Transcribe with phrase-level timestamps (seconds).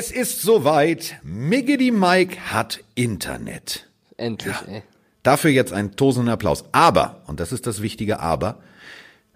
[0.00, 1.16] Es ist soweit.
[1.22, 3.86] Miggity Mike hat Internet.
[4.16, 4.76] Endlich, ja.
[4.76, 4.82] ey.
[5.22, 6.64] Dafür jetzt ein tosender Applaus.
[6.72, 8.62] Aber, und das ist das wichtige Aber,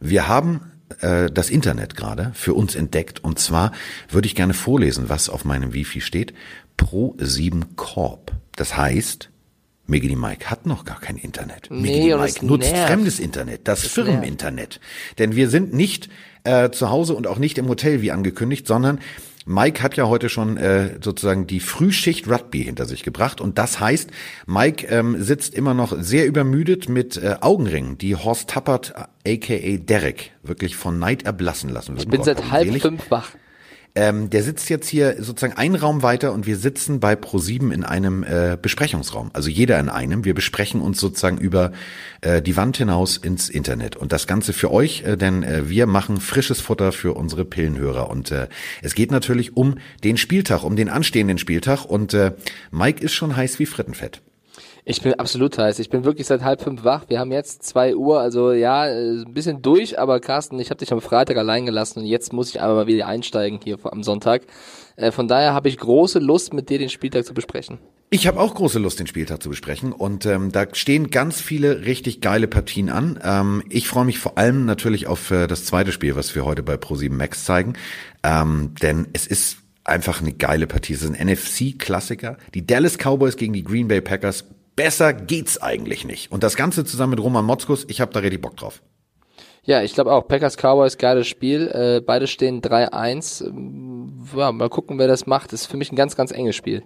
[0.01, 3.23] wir haben äh, das Internet gerade für uns entdeckt.
[3.23, 3.73] Und zwar
[4.09, 6.33] würde ich gerne vorlesen, was auf meinem Wifi steht.
[6.79, 8.33] Pro 7 Corp.
[8.57, 9.29] Das heißt,
[9.87, 11.69] Miggity Mike hat noch gar kein Internet.
[11.71, 12.89] Nee, Miggity Mike nutzt nervt.
[12.91, 14.81] fremdes Internet, das, das Firmeninternet.
[15.19, 16.09] Denn wir sind nicht
[16.45, 18.99] äh, zu Hause und auch nicht im Hotel wie angekündigt, sondern
[19.45, 23.79] Mike hat ja heute schon äh, sozusagen die Frühschicht Rugby hinter sich gebracht und das
[23.79, 24.11] heißt,
[24.47, 28.95] Mike ähm, sitzt immer noch sehr übermüdet mit äh, Augenringen, die Horst Tappert,
[29.27, 32.01] aka Derek, wirklich von Neid erblassen lassen würden.
[32.01, 33.31] Ich bin Gott, seit halb fünf wach.
[33.97, 37.85] Ähm, der sitzt jetzt hier sozusagen einen Raum weiter und wir sitzen bei Pro7 in
[37.85, 39.31] einem äh, Besprechungsraum.
[39.33, 40.25] Also jeder in einem.
[40.25, 41.71] Wir besprechen uns sozusagen über
[42.21, 43.95] äh, die Wand hinaus ins Internet.
[43.95, 48.11] Und das Ganze für euch, äh, denn äh, wir machen frisches Futter für unsere Pillenhörer.
[48.11, 48.49] Und äh,
[48.83, 51.85] es geht natürlich um den Spieltag, um den anstehenden Spieltag.
[51.85, 52.33] Und äh,
[52.73, 54.21] Mike ist schon heiß wie Frittenfett.
[54.87, 55.79] Ich bin absolut heiß.
[55.79, 57.05] Ich bin wirklich seit halb fünf wach.
[57.09, 60.79] Wir haben jetzt zwei Uhr, also ja, äh, ein bisschen durch, aber Carsten, ich habe
[60.79, 64.03] dich am Freitag allein gelassen und jetzt muss ich aber mal wieder einsteigen hier am
[64.03, 64.43] Sonntag.
[64.97, 67.79] Äh, von daher habe ich große Lust, mit dir den Spieltag zu besprechen.
[68.11, 71.87] Ich habe auch große Lust, den Spieltag zu besprechen und ähm, da stehen ganz viele
[71.87, 73.19] richtig geile Partien an.
[73.25, 76.63] Ähm, ich freue mich vor allem natürlich auf äh, das zweite Spiel, was wir heute
[76.63, 77.73] bei Pro7 Max zeigen,
[78.23, 80.95] ähm, denn es ist einfach eine geile Partie.
[80.95, 82.39] Es ist ein NFC-Klassiker.
[82.55, 84.45] Die Dallas Cowboys gegen die Green Bay Packers
[84.77, 86.33] besser geht's eigentlich nicht.
[86.33, 88.83] Und das Ganze zusammen mit Roman Motzkus, ich habe da richtig Bock drauf.
[89.65, 90.29] Ja, ich glaube auch.
[90.29, 91.69] Packers Cowboys, geiles Spiel.
[91.69, 94.37] Äh, beide stehen 3-1.
[94.37, 95.53] Ja, mal gucken, wer das macht.
[95.53, 96.83] Das ist für mich ein ganz, ganz enges Spiel.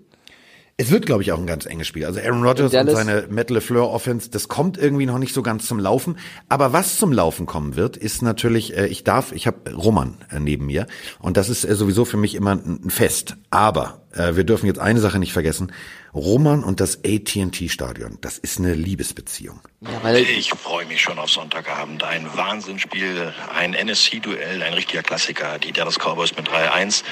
[0.80, 2.06] Es wird, glaube ich, auch ein ganz enges Spiel.
[2.06, 5.42] Also Aaron Rodgers und, und seine Metal LeFleur Offense, das kommt irgendwie noch nicht so
[5.42, 6.20] ganz zum Laufen.
[6.48, 10.38] Aber was zum Laufen kommen wird, ist natürlich, äh, ich darf, ich habe Roman äh,
[10.38, 10.86] neben mir
[11.18, 13.34] und das ist äh, sowieso für mich immer ein Fest.
[13.50, 15.72] Aber äh, wir dürfen jetzt eine Sache nicht vergessen.
[16.14, 19.58] Roman und das AT&T Stadion, das ist eine Liebesbeziehung.
[19.80, 22.04] Ja, weil ich freue mich schon auf Sonntagabend.
[22.04, 25.58] Ein Wahnsinnsspiel, ein NSC-Duell, ein richtiger Klassiker.
[25.58, 27.02] Die Dallas Cowboys mit 3-1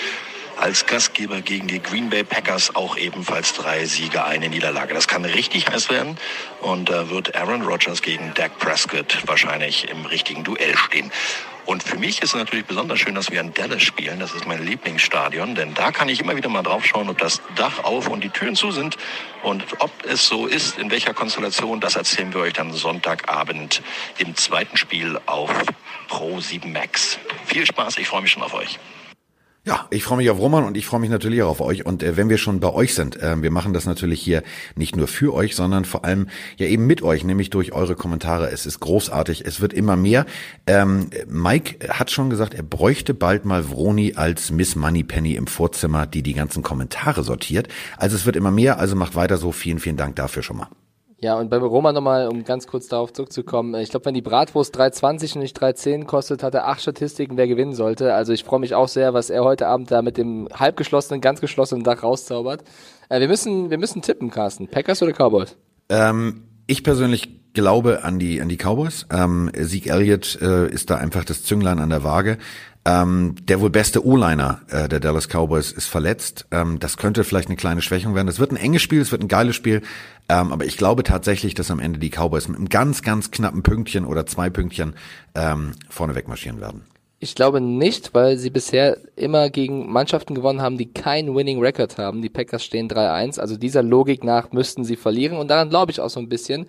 [0.59, 4.95] als Gastgeber gegen die Green Bay Packers auch ebenfalls drei Siege, eine Niederlage.
[4.95, 6.17] Das kann richtig heiß werden
[6.61, 11.13] und da wird Aaron Rodgers gegen Dak Prescott wahrscheinlich im richtigen Duell stehen.
[11.67, 14.21] Und für mich ist es natürlich besonders schön, dass wir in Dallas spielen.
[14.21, 17.43] Das ist mein Lieblingsstadion, denn da kann ich immer wieder mal drauf schauen, ob das
[17.57, 18.97] Dach auf und die Türen zu sind.
[19.43, 23.83] Und ob es so ist, in welcher Konstellation, das erzählen wir euch dann Sonntagabend
[24.19, 25.51] im zweiten Spiel auf
[26.07, 27.19] Pro 7 Max.
[27.47, 28.79] Viel Spaß, ich freue mich schon auf euch.
[29.67, 31.85] Ja, ich freue mich auf Roman und ich freue mich natürlich auch auf euch.
[31.85, 34.45] Und äh, wenn wir schon bei euch sind, äh, wir machen das natürlich hier
[34.77, 38.49] nicht nur für euch, sondern vor allem ja eben mit euch, nämlich durch eure Kommentare.
[38.53, 40.25] Es ist großartig, es wird immer mehr.
[40.69, 46.07] Ähm, Mike hat schon gesagt, er bräuchte bald mal Vroni als Miss Moneypenny im Vorzimmer,
[46.07, 47.67] die die ganzen Kommentare sortiert.
[47.97, 49.51] Also es wird immer mehr, also macht weiter so.
[49.51, 50.69] Vielen, vielen Dank dafür schon mal.
[51.19, 54.79] Ja, und bei Roma nochmal, um ganz kurz darauf zurückzukommen, ich glaube, wenn die Bratwurst
[54.79, 58.13] 3,20 und nicht 3,10 kostet, hat er acht Statistiken, wer gewinnen sollte.
[58.13, 61.41] Also ich freue mich auch sehr, was er heute Abend da mit dem halbgeschlossenen, ganz
[61.41, 62.65] geschlossenen Dach rauszaubert.
[63.09, 64.69] Äh, wir, müssen, wir müssen tippen, Carsten.
[64.69, 65.57] Packers oder Cowboys?
[65.89, 69.07] Ähm, ich persönlich glaube an die, an die Cowboys.
[69.11, 72.37] Ähm, Sieg Elliott äh, ist da einfach das Zünglein an der Waage.
[72.89, 76.47] Ähm, der wohl beste O-Liner äh, der Dallas Cowboys ist verletzt.
[76.53, 78.29] Ähm, das könnte vielleicht eine kleine Schwächung werden.
[78.29, 79.83] Es wird ein enges Spiel, es wird ein geiles Spiel.
[80.29, 83.65] Ähm, aber ich glaube tatsächlich, dass am Ende die Cowboys mit einem ganz, ganz knappen
[83.65, 84.95] Pünktchen oder zwei Pünktchen
[85.35, 86.85] ähm, vorne wegmarschieren werden.
[87.19, 91.99] Ich glaube nicht, weil sie bisher immer gegen Mannschaften gewonnen haben, die keinen Winning Record
[91.99, 92.23] haben.
[92.23, 93.41] Die Packers stehen 3-1.
[93.41, 95.39] Also dieser Logik nach müssten sie verlieren.
[95.39, 96.67] Und daran glaube ich auch so ein bisschen.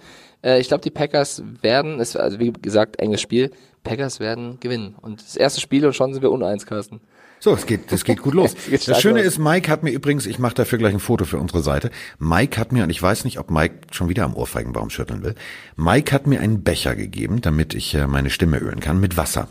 [0.48, 3.52] Äh, ich glaube, die Packers werden, es, also wie gesagt, enges Spiel,
[3.84, 4.96] Packers werden gewinnen.
[5.02, 7.02] Und das erste Spiel und schon sind wir uneins, Carsten.
[7.40, 8.56] So, es geht, es geht gut los.
[8.88, 11.62] das Schöne ist, Mike hat mir übrigens, ich mache dafür gleich ein Foto für unsere
[11.62, 11.92] Seite.
[12.18, 15.36] Mike hat mir, und ich weiß nicht, ob Mike schon wieder am Ohrfeigenbaum schütteln will.
[15.76, 19.50] Mike hat mir einen Becher gegeben, damit ich äh, meine Stimme ölen kann, mit Wasser.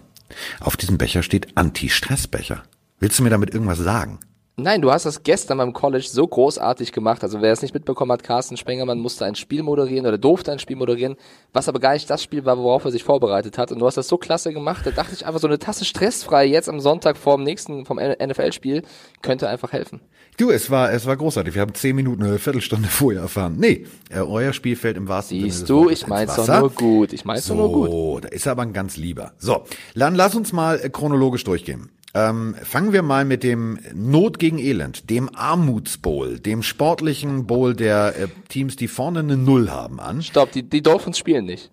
[0.58, 2.64] Auf diesem Becher steht Anti-Stress-Becher.
[2.98, 4.18] Willst du mir damit irgendwas sagen?
[4.58, 7.22] Nein, du hast das gestern beim College so großartig gemacht.
[7.22, 10.58] Also wer es nicht mitbekommen hat, Carsten Spengermann musste ein Spiel moderieren oder durfte ein
[10.58, 11.16] Spiel moderieren,
[11.52, 13.70] was aber gar nicht das Spiel war, worauf er sich vorbereitet hat.
[13.70, 14.86] Und du hast das so klasse gemacht.
[14.86, 17.98] Da dachte ich einfach, so eine Tasse stressfrei jetzt am Sonntag vor dem nächsten, vom
[17.98, 18.80] NFL-Spiel
[19.20, 20.00] könnte einfach helfen.
[20.38, 21.54] Du, es war, es war großartig.
[21.54, 23.56] Wir haben zehn Minuten, eine Viertelstunde vorher erfahren.
[23.58, 27.12] Nee, äh, euer Spiel fällt im wahrsten Sinne Siehst du, ich mein's doch nur gut.
[27.12, 27.90] Ich mein's so, doch nur gut.
[27.90, 29.32] So, da ist er aber ein ganz lieber.
[29.36, 29.64] So,
[29.94, 31.90] dann lass uns mal äh, chronologisch durchgehen.
[32.16, 38.16] Ähm, fangen wir mal mit dem Not gegen Elend, dem Armutsbowl, dem sportlichen Bowl der
[38.18, 40.22] äh, Teams, die vorne eine Null haben an.
[40.22, 41.70] Stopp, die, die Dolphins spielen nicht.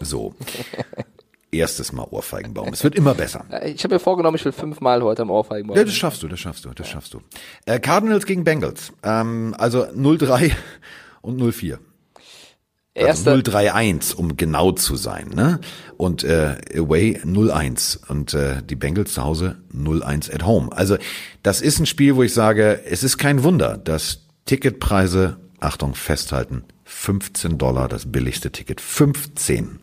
[0.00, 0.34] So.
[1.52, 2.68] erstes Mal Ohrfeigenbaum.
[2.72, 3.44] Es wird immer besser.
[3.66, 5.76] Ich habe mir vorgenommen, ich will fünfmal heute am Ohrfeigenbaum.
[5.76, 7.20] Ja, das schaffst du, das schaffst du, das schaffst du.
[7.66, 8.94] Äh, Cardinals gegen Bengals.
[9.02, 10.52] Ähm, also 0-3
[11.20, 11.76] und 0-4.
[12.94, 15.60] Also 0-3-1, um genau zu sein, ne?
[15.96, 20.70] Und äh, away 0-1 und äh, die Bengals zu Hause 0-1 at home.
[20.72, 20.98] Also
[21.42, 26.64] das ist ein Spiel, wo ich sage, es ist kein Wunder, dass Ticketpreise, Achtung, festhalten,
[26.84, 28.80] 15 Dollar das billigste Ticket.
[28.80, 29.78] 15.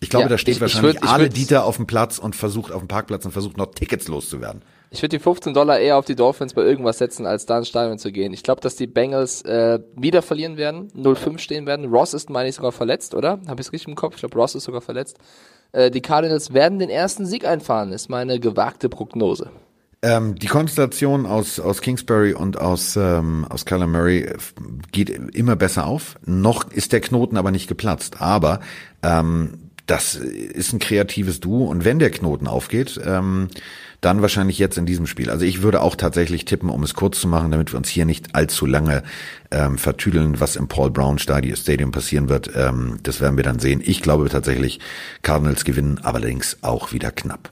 [0.00, 2.36] Ich glaube, ja, da steht ich, wahrscheinlich ich würd, alle Dieter auf dem Platz und
[2.36, 4.62] versucht auf dem Parkplatz und versucht noch Tickets loszuwerden.
[4.90, 7.68] Ich würde die 15 Dollar eher auf die Dolphins bei irgendwas setzen, als da ins
[7.68, 8.32] Stadion zu gehen.
[8.32, 11.86] Ich glaube, dass die Bengals äh, wieder verlieren werden, 0-5 stehen werden.
[11.86, 13.40] Ross ist, meine ich, sogar verletzt, oder?
[13.48, 14.14] Habe ich es richtig im Kopf?
[14.14, 15.18] Ich glaube, Ross ist sogar verletzt.
[15.72, 19.50] Äh, die Cardinals werden den ersten Sieg einfahren, ist meine gewagte Prognose.
[20.02, 24.32] Ähm, die Konstellation aus, aus Kingsbury und aus, ähm, aus Kyler Murray
[24.92, 26.16] geht immer besser auf.
[26.24, 28.20] Noch ist der Knoten aber nicht geplatzt.
[28.20, 28.60] Aber
[29.02, 33.48] ähm, das ist ein kreatives Duo und wenn der Knoten aufgeht, ähm,
[34.00, 35.30] dann wahrscheinlich jetzt in diesem Spiel.
[35.30, 38.04] Also ich würde auch tatsächlich tippen, um es kurz zu machen, damit wir uns hier
[38.04, 39.02] nicht allzu lange
[39.50, 42.50] ähm, vertüdeln, was im Paul Brown Stadium passieren wird.
[42.54, 43.82] Ähm, das werden wir dann sehen.
[43.84, 44.80] Ich glaube tatsächlich,
[45.22, 47.50] Cardinals gewinnen, allerdings auch wieder knapp.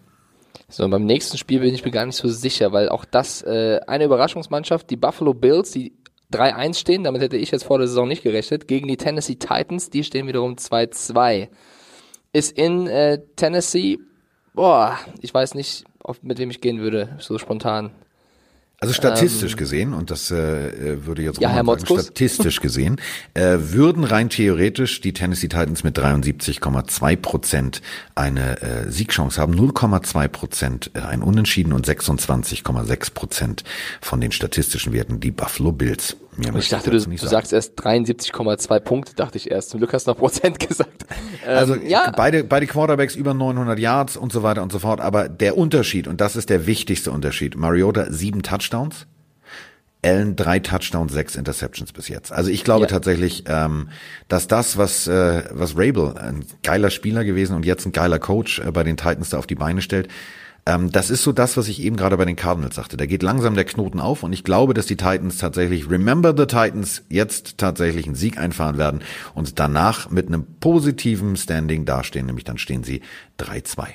[0.68, 3.80] So, beim nächsten Spiel bin ich mir gar nicht so sicher, weil auch das äh,
[3.86, 5.92] eine Überraschungsmannschaft, die Buffalo Bills, die
[6.32, 9.90] 3-1 stehen, damit hätte ich jetzt vor der Saison nicht gerechnet, gegen die Tennessee Titans,
[9.90, 11.48] die stehen wiederum 2-2
[12.34, 13.98] ist in äh, Tennessee.
[14.52, 17.90] Boah, ich weiß nicht, auf, mit wem ich gehen würde, so spontan.
[18.80, 23.00] Also statistisch ähm, gesehen, und das äh, würde jetzt ja, Herr sagen, statistisch gesehen,
[23.32, 27.82] äh, würden rein theoretisch die Tennessee Titans mit 73,2 Prozent
[28.14, 33.64] eine äh, Siegchance haben, 0,2 Prozent äh, ein Unentschieden und 26,6 Prozent
[34.02, 36.16] von den statistischen Werten die Buffalo Bills.
[36.36, 39.70] Mehr ich dachte, du, du sagst erst 73,2 Punkte, dachte ich erst.
[39.70, 41.04] Zum Glück hast du noch Prozent gesagt.
[41.46, 42.12] Ähm, also ja.
[42.16, 45.00] beide, beide Quarterbacks über 900 Yards und so weiter und so fort.
[45.00, 49.06] Aber der Unterschied, und das ist der wichtigste Unterschied, Mariota sieben Touchdowns,
[50.04, 52.30] Allen drei Touchdowns, sechs Interceptions bis jetzt.
[52.30, 52.88] Also ich glaube ja.
[52.88, 53.88] tatsächlich, ähm,
[54.28, 58.58] dass das, was, äh, was Rabel, ein geiler Spieler gewesen und jetzt ein geiler Coach
[58.58, 60.08] äh, bei den Titans da auf die Beine stellt,
[60.66, 62.96] ähm, das ist so das, was ich eben gerade bei den Cardinals sagte.
[62.96, 66.46] Da geht langsam der Knoten auf und ich glaube, dass die Titans tatsächlich, remember the
[66.46, 69.02] Titans, jetzt tatsächlich einen Sieg einfahren werden
[69.34, 73.02] und danach mit einem positiven Standing dastehen, nämlich dann stehen sie
[73.38, 73.86] 3-2.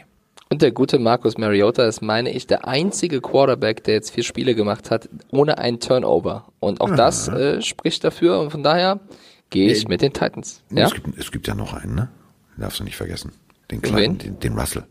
[0.52, 4.56] Und der gute Marcus Mariota ist, meine ich, der einzige Quarterback, der jetzt vier Spiele
[4.56, 6.48] gemacht hat, ohne einen Turnover.
[6.60, 6.96] Und auch ja.
[6.96, 9.00] das äh, spricht dafür und von daher
[9.52, 10.64] gehe ich mit den Titans.
[10.72, 10.86] Ja?
[10.86, 12.10] Es, gibt, es gibt ja noch einen, ne?
[12.56, 13.32] Den darfst du nicht vergessen.
[13.70, 14.86] Den kleinen, den, den Russell.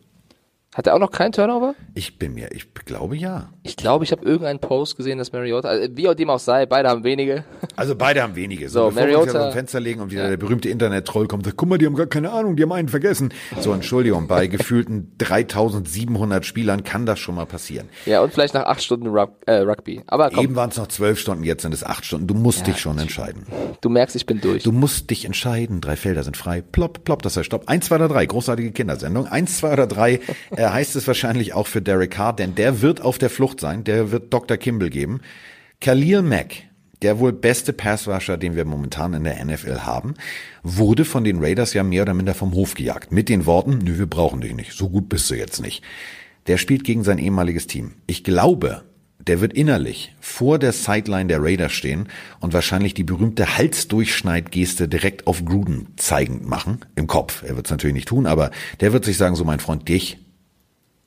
[0.78, 1.74] Hat er auch noch keinen Turnover?
[1.94, 3.50] Ich bin mir, ich glaube ja.
[3.64, 6.66] Ich glaube, ich habe irgendeinen Post gesehen, dass Mariota, also wie auch dem auch sei,
[6.66, 7.42] beide haben wenige.
[7.74, 8.68] Also beide haben wenige.
[8.68, 9.34] So, so Mariota.
[9.34, 10.28] Wir uns Fenster legen und wieder ja.
[10.28, 12.86] der berühmte Internet-Troll kommt, sagt, guck mal, die haben gar keine Ahnung, die haben einen
[12.88, 13.34] vergessen.
[13.58, 17.88] So, Entschuldigung, bei gefühlten 3700 Spielern kann das schon mal passieren.
[18.06, 20.02] Ja, und vielleicht nach acht Stunden Rug, äh, Rugby.
[20.06, 20.44] Aber komm.
[20.44, 22.28] Eben waren es noch zwölf Stunden, jetzt sind es acht Stunden.
[22.28, 23.46] Du musst ja, dich schon entscheiden.
[23.80, 24.62] Du merkst, ich bin durch.
[24.62, 25.80] Du musst dich entscheiden.
[25.80, 26.62] Drei Felder sind frei.
[26.62, 27.68] Plopp, plopp, das heißt Stopp.
[27.68, 28.24] Eins, zwei oder drei.
[28.26, 29.26] Großartige Kindersendung.
[29.26, 30.20] Eins, zwei oder drei
[30.54, 33.84] äh, heißt es wahrscheinlich auch für Derek Carr, denn der wird auf der Flucht sein,
[33.84, 34.56] der wird Dr.
[34.56, 35.20] Kimball geben.
[35.80, 36.64] Khalil Mack,
[37.02, 40.14] der wohl beste Passrusher, den wir momentan in der NFL haben,
[40.62, 43.12] wurde von den Raiders ja mehr oder minder vom Hof gejagt.
[43.12, 44.72] Mit den Worten, nö, wir brauchen dich nicht.
[44.72, 45.84] So gut bist du jetzt nicht.
[46.48, 47.92] Der spielt gegen sein ehemaliges Team.
[48.06, 48.82] Ich glaube,
[49.28, 52.08] der wird innerlich vor der Sideline der Raiders stehen
[52.40, 56.80] und wahrscheinlich die berühmte Halsdurchschneidgeste direkt auf Gruden zeigend machen.
[56.94, 57.42] Im Kopf.
[57.42, 58.50] Er wird es natürlich nicht tun, aber
[58.80, 60.18] der wird sich sagen, so mein Freund, dich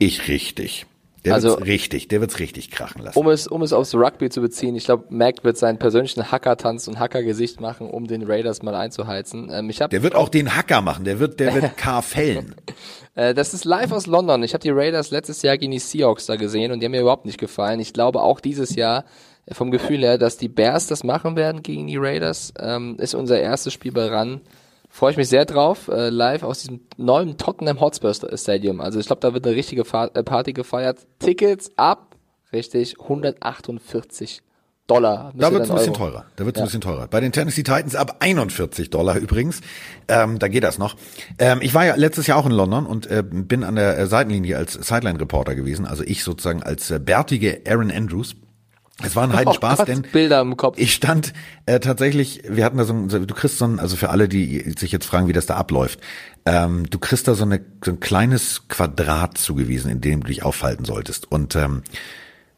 [0.01, 0.86] ich richtig.
[1.25, 3.20] Der also, wird's richtig, der wird's richtig krachen lassen.
[3.20, 6.88] Um es, um es aufs Rugby zu beziehen, ich glaube, Mac wird seinen persönlichen Hacker-Tanz
[6.88, 9.51] und Hacker-Gesicht machen, um den Raiders mal einzuheizen.
[9.53, 12.55] Ähm, ich hab der wird auch den Hacker machen, der wird, der wird K fällen.
[13.13, 14.41] äh, das ist live aus London.
[14.41, 17.01] Ich habe die Raiders letztes Jahr gegen die Seahawks da gesehen und die haben mir
[17.01, 17.79] überhaupt nicht gefallen.
[17.79, 19.05] Ich glaube auch dieses Jahr
[19.46, 22.51] äh, vom Gefühl her, dass die Bears das machen werden gegen die Raiders.
[22.60, 24.41] Ähm, ist unser erstes Spiel bei RAN
[24.93, 28.81] Freue ich mich sehr drauf, äh, live aus diesem neuen Tottenham Hotspur Stadium.
[28.81, 31.07] Also ich glaube, da wird eine richtige äh, Party gefeiert.
[31.19, 32.17] Tickets ab,
[32.51, 34.41] richtig, 148
[34.88, 35.31] Dollar.
[35.33, 36.10] Da wird es ein bisschen Euro.
[36.10, 36.25] teurer.
[36.36, 36.63] Da wird es ja.
[36.63, 37.07] ein bisschen teurer.
[37.07, 39.62] Bei den Tennessee Titans ab 41 Dollar übrigens.
[40.10, 40.98] Ähm, da geht das noch.
[41.39, 44.57] Ähm, ich war ja letztes Jahr auch in London und äh, bin an der Seitenlinie
[44.57, 45.86] als Sideline-Reporter gewesen.
[45.86, 48.36] Also ich sozusagen als äh, bärtige Aaron Andrews.
[49.03, 50.77] Es war ein Heidenspaß, oh denn Bilder im Kopf.
[50.77, 51.34] ich stand
[51.65, 54.74] äh, tatsächlich, wir hatten da so ein, du kriegst so ein, also für alle, die
[54.77, 56.00] sich jetzt fragen, wie das da abläuft,
[56.46, 60.43] ähm, du kriegst da so, eine, so ein kleines Quadrat zugewiesen, in dem du dich
[60.43, 61.31] aufhalten solltest.
[61.31, 61.84] Und ähm,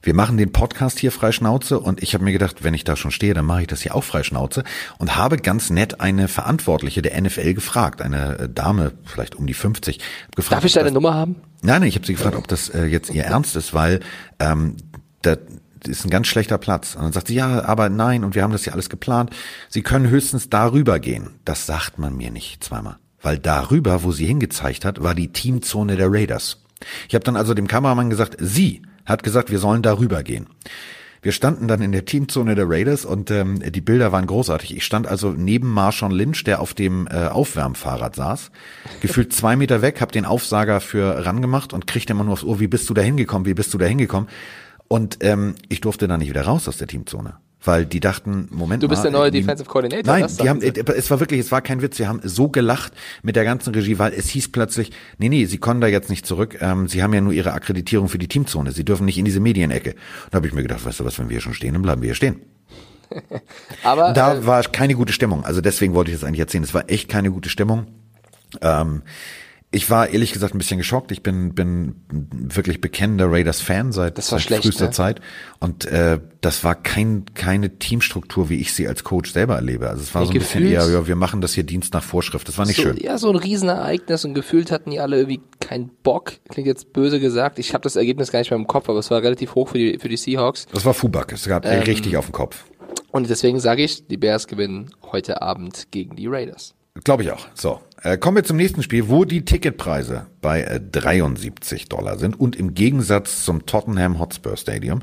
[0.04, 2.98] wir machen den Podcast hier frei Schnauze und ich habe mir gedacht, wenn ich da
[2.98, 4.66] schon stehe, dann mache ich das hier auch frei Schnauze
[4.98, 9.54] und habe ganz nett eine Verantwortliche der NFL gefragt, eine äh, Dame, vielleicht um die
[9.54, 10.00] 50,
[10.36, 10.58] gefragt.
[10.58, 11.38] Darf ich deine Nummer haben?
[11.62, 14.02] Nein, nein, ich habe sie gefragt, ob das äh, jetzt ihr Ernst ist, weil
[14.40, 14.76] ähm,
[15.22, 15.38] da
[15.88, 16.96] ist ein ganz schlechter Platz.
[16.96, 19.32] Und dann sagt sie, ja, aber nein, und wir haben das ja alles geplant.
[19.70, 21.32] Sie können höchstens darüber gehen.
[21.46, 22.98] Das sagt man mir nicht zweimal.
[23.22, 26.62] Weil darüber, wo sie hingezeigt hat, war die Teamzone der Raiders.
[27.08, 30.48] Ich habe dann also dem Kameramann gesagt, sie hat gesagt, wir sollen darüber gehen.
[31.24, 34.75] Wir standen dann in der Teamzone der Raiders und ähm, die Bilder waren großartig.
[34.75, 38.52] Ich stand also neben Marshawn Lynch, der auf dem äh, Aufwärmfahrrad saß,
[39.00, 42.60] gefühlt zwei Meter weg, habe den Aufsager für rangemacht und kriegte immer nur aufs Ohr,
[42.60, 44.28] wie bist du da hingekommen, wie bist du da hingekommen?
[44.94, 48.84] Und ähm, ich durfte dann nicht wieder raus aus der Teamzone weil die dachten, Moment
[48.84, 50.14] Du bist mal, der neue äh, die- Defensive Coordinator.
[50.14, 50.68] Nein, die haben, sie.
[50.68, 53.74] äh, es war wirklich, es war kein Witz, sie haben so gelacht mit der ganzen
[53.74, 57.02] Regie, weil es hieß plötzlich, nee, nee, sie kommen da jetzt nicht zurück, ähm, sie
[57.02, 59.96] haben ja nur ihre Akkreditierung für die Teamzone, sie dürfen nicht in diese Medienecke.
[60.30, 62.02] Da habe ich mir gedacht, weißt du was, wenn wir hier schon stehen, dann bleiben
[62.02, 62.42] wir hier stehen.
[63.84, 66.74] Aber Da äh, war keine gute Stimmung, also deswegen wollte ich das eigentlich erzählen, es
[66.74, 67.88] war echt keine gute Stimmung.
[68.62, 69.04] Ähm,
[69.74, 71.12] ich war ehrlich gesagt ein bisschen geschockt.
[71.12, 71.96] Ich bin, bin
[72.32, 74.92] wirklich bekennender Raiders-Fan seit, seit schlecht, frühester ne?
[74.92, 75.20] Zeit.
[75.60, 79.89] Und äh, das war kein, keine Teamstruktur, wie ich sie als Coach selber erlebe.
[79.89, 82.03] Also es war Nee, so ein bisschen eher, ja, wir machen das hier Dienst nach
[82.03, 82.48] Vorschrift.
[82.48, 82.98] Das war nicht so, schön.
[82.98, 86.34] Ja, so ein Riesenereignis und gefühlt hatten die alle irgendwie keinen Bock.
[86.50, 87.58] Klingt jetzt böse gesagt.
[87.58, 89.80] Ich habe das Ergebnis gar nicht mehr im Kopf, aber es war relativ hoch für
[89.80, 90.68] die, für die Seahawks.
[90.72, 91.32] Das war Fubak.
[91.34, 92.65] Es gab Ähm, richtig auf den Kopf.
[93.12, 96.75] Und deswegen sage ich, die Bears gewinnen heute Abend gegen die Raiders.
[97.03, 97.48] Glaube ich auch.
[97.56, 102.38] So, äh, kommen wir zum nächsten Spiel, wo die Ticketpreise bei äh, 73 Dollar sind
[102.40, 105.02] und im Gegensatz zum Tottenham Hotspur Stadium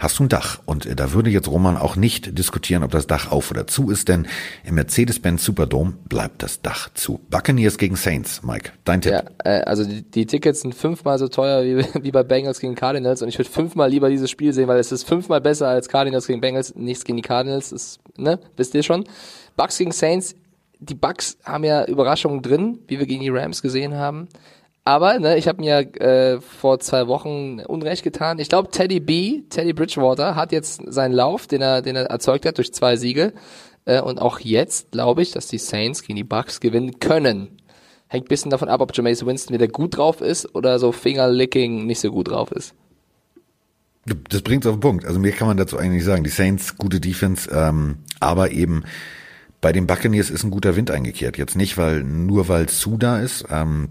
[0.00, 0.60] hast du ein Dach.
[0.66, 3.90] Und äh, da würde jetzt Roman auch nicht diskutieren, ob das Dach auf oder zu
[3.90, 4.26] ist, denn
[4.64, 7.20] im Mercedes-Benz Superdome bleibt das Dach zu.
[7.30, 9.12] Buccaneers gegen Saints, Mike, dein Tipp.
[9.12, 13.22] Ja, äh, also die, Tickets sind fünfmal so teuer wie, wie bei Bengals gegen Cardinals
[13.22, 16.26] und ich würde fünfmal lieber dieses Spiel sehen, weil es ist fünfmal besser als Cardinals
[16.26, 16.74] gegen Bengals.
[16.74, 19.04] Nichts gegen die Cardinals, ist, ne, wisst ihr schon.
[19.56, 20.34] Bucks gegen Saints,
[20.80, 24.28] die Bucks haben ja Überraschungen drin, wie wir gegen die Rams gesehen haben.
[24.84, 28.38] Aber ne, ich habe mir äh, vor zwei Wochen Unrecht getan.
[28.38, 32.46] Ich glaube, Teddy B, Teddy Bridgewater, hat jetzt seinen Lauf, den er, den er erzeugt
[32.46, 33.34] hat durch zwei Siege.
[33.84, 37.58] Äh, und auch jetzt glaube ich, dass die Saints gegen die Bucks gewinnen können.
[38.08, 41.86] Hängt ein bisschen davon ab, ob Jameis Winston wieder gut drauf ist oder so Fingerlicking
[41.86, 42.74] nicht so gut drauf ist.
[44.28, 45.04] Das bringt's auf den Punkt.
[45.04, 46.24] Also mir kann man dazu eigentlich sagen.
[46.24, 48.82] Die Saints, gute Defense, ähm, aber eben
[49.60, 51.36] bei den Buccaneers ist ein guter Wind eingekehrt.
[51.36, 53.90] Jetzt nicht, weil nur weil Sue da ist, ähm,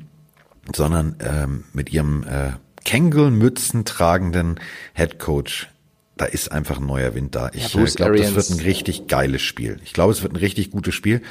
[0.76, 2.52] sondern ähm, mit ihrem äh,
[2.84, 4.60] Kängelmützen tragenden
[4.94, 5.70] Head Coach.
[6.18, 7.50] Da ist einfach ein neuer Wind da.
[7.54, 9.80] Ich äh, Bruce glaube, das wird ein richtig geiles Spiel.
[9.84, 11.22] Ich glaube, es wird ein richtig gutes Spiel.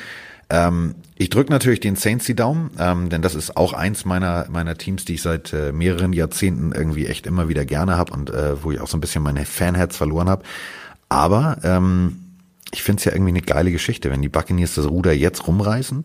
[0.51, 4.47] Ähm, ich drücke natürlich den Saints die Daumen, ähm, denn das ist auch eins meiner
[4.49, 8.31] meiner Teams, die ich seit äh, mehreren Jahrzehnten irgendwie echt immer wieder gerne habe und
[8.31, 10.45] äh, wo ich auch so ein bisschen meine Fanherz verloren habe.
[11.11, 12.28] Aber ähm,
[12.73, 16.05] ich finde es ja irgendwie eine geile Geschichte, wenn die Buccaneers das Ruder jetzt rumreißen.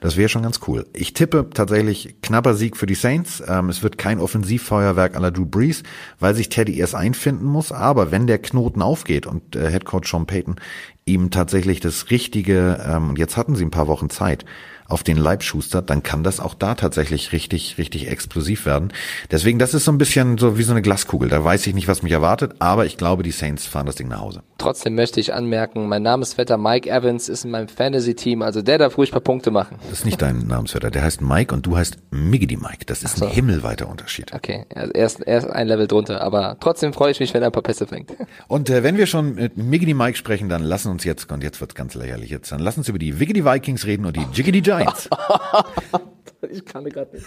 [0.00, 0.86] Das wäre schon ganz cool.
[0.92, 3.42] Ich tippe tatsächlich knapper Sieg für die Saints.
[3.46, 5.82] Ähm, es wird kein Offensivfeuerwerk à la Drew Brees,
[6.20, 7.72] weil sich Teddy erst einfinden muss.
[7.72, 10.56] Aber wenn der Knoten aufgeht und äh, Head Coach Sean Payton
[11.04, 14.44] ihm tatsächlich das Richtige, ähm, jetzt hatten sie ein paar Wochen Zeit,
[14.88, 18.92] auf den Leib schustert, dann kann das auch da tatsächlich richtig, richtig explosiv werden.
[19.30, 21.28] Deswegen, das ist so ein bisschen so wie so eine Glaskugel.
[21.28, 24.08] Da weiß ich nicht, was mich erwartet, aber ich glaube, die Saints fahren das Ding
[24.08, 24.42] nach Hause.
[24.58, 28.96] Trotzdem möchte ich anmerken, mein Namensvetter Mike Evans ist in meinem Fantasy-Team, also der darf
[28.96, 29.76] ruhig ein paar Punkte machen.
[29.90, 30.90] Das ist nicht dein Namensvetter.
[30.90, 32.84] Der heißt Mike und du heißt Miggity Mike.
[32.86, 33.26] Das ist so.
[33.26, 34.32] ein himmelweiter Unterschied.
[34.32, 37.42] Okay, er er ist, er ist ein Level drunter, aber trotzdem freue ich mich, wenn
[37.42, 38.12] er ein paar Pässe fängt.
[38.48, 41.60] Und äh, wenn wir schon mit Miggity Mike sprechen, dann lassen uns jetzt, und jetzt
[41.60, 44.60] wird's ganz lächerlich jetzt, dann lass uns über die Wiggity Vikings reden und die Jiggity
[44.60, 44.73] Giants.
[46.50, 47.26] Ich kann gerade nicht.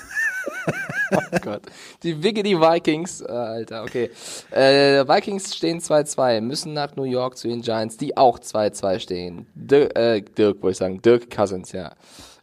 [1.11, 1.63] oh Gott.
[2.03, 4.11] Die Wiggity Vikings, äh, Alter, okay.
[4.51, 9.47] Äh, Vikings stehen 2-2, müssen nach New York zu den Giants, die auch 2-2 stehen.
[9.55, 11.93] Dirk, äh, Dirk, wollte ich sagen, Dirk Cousins, ja.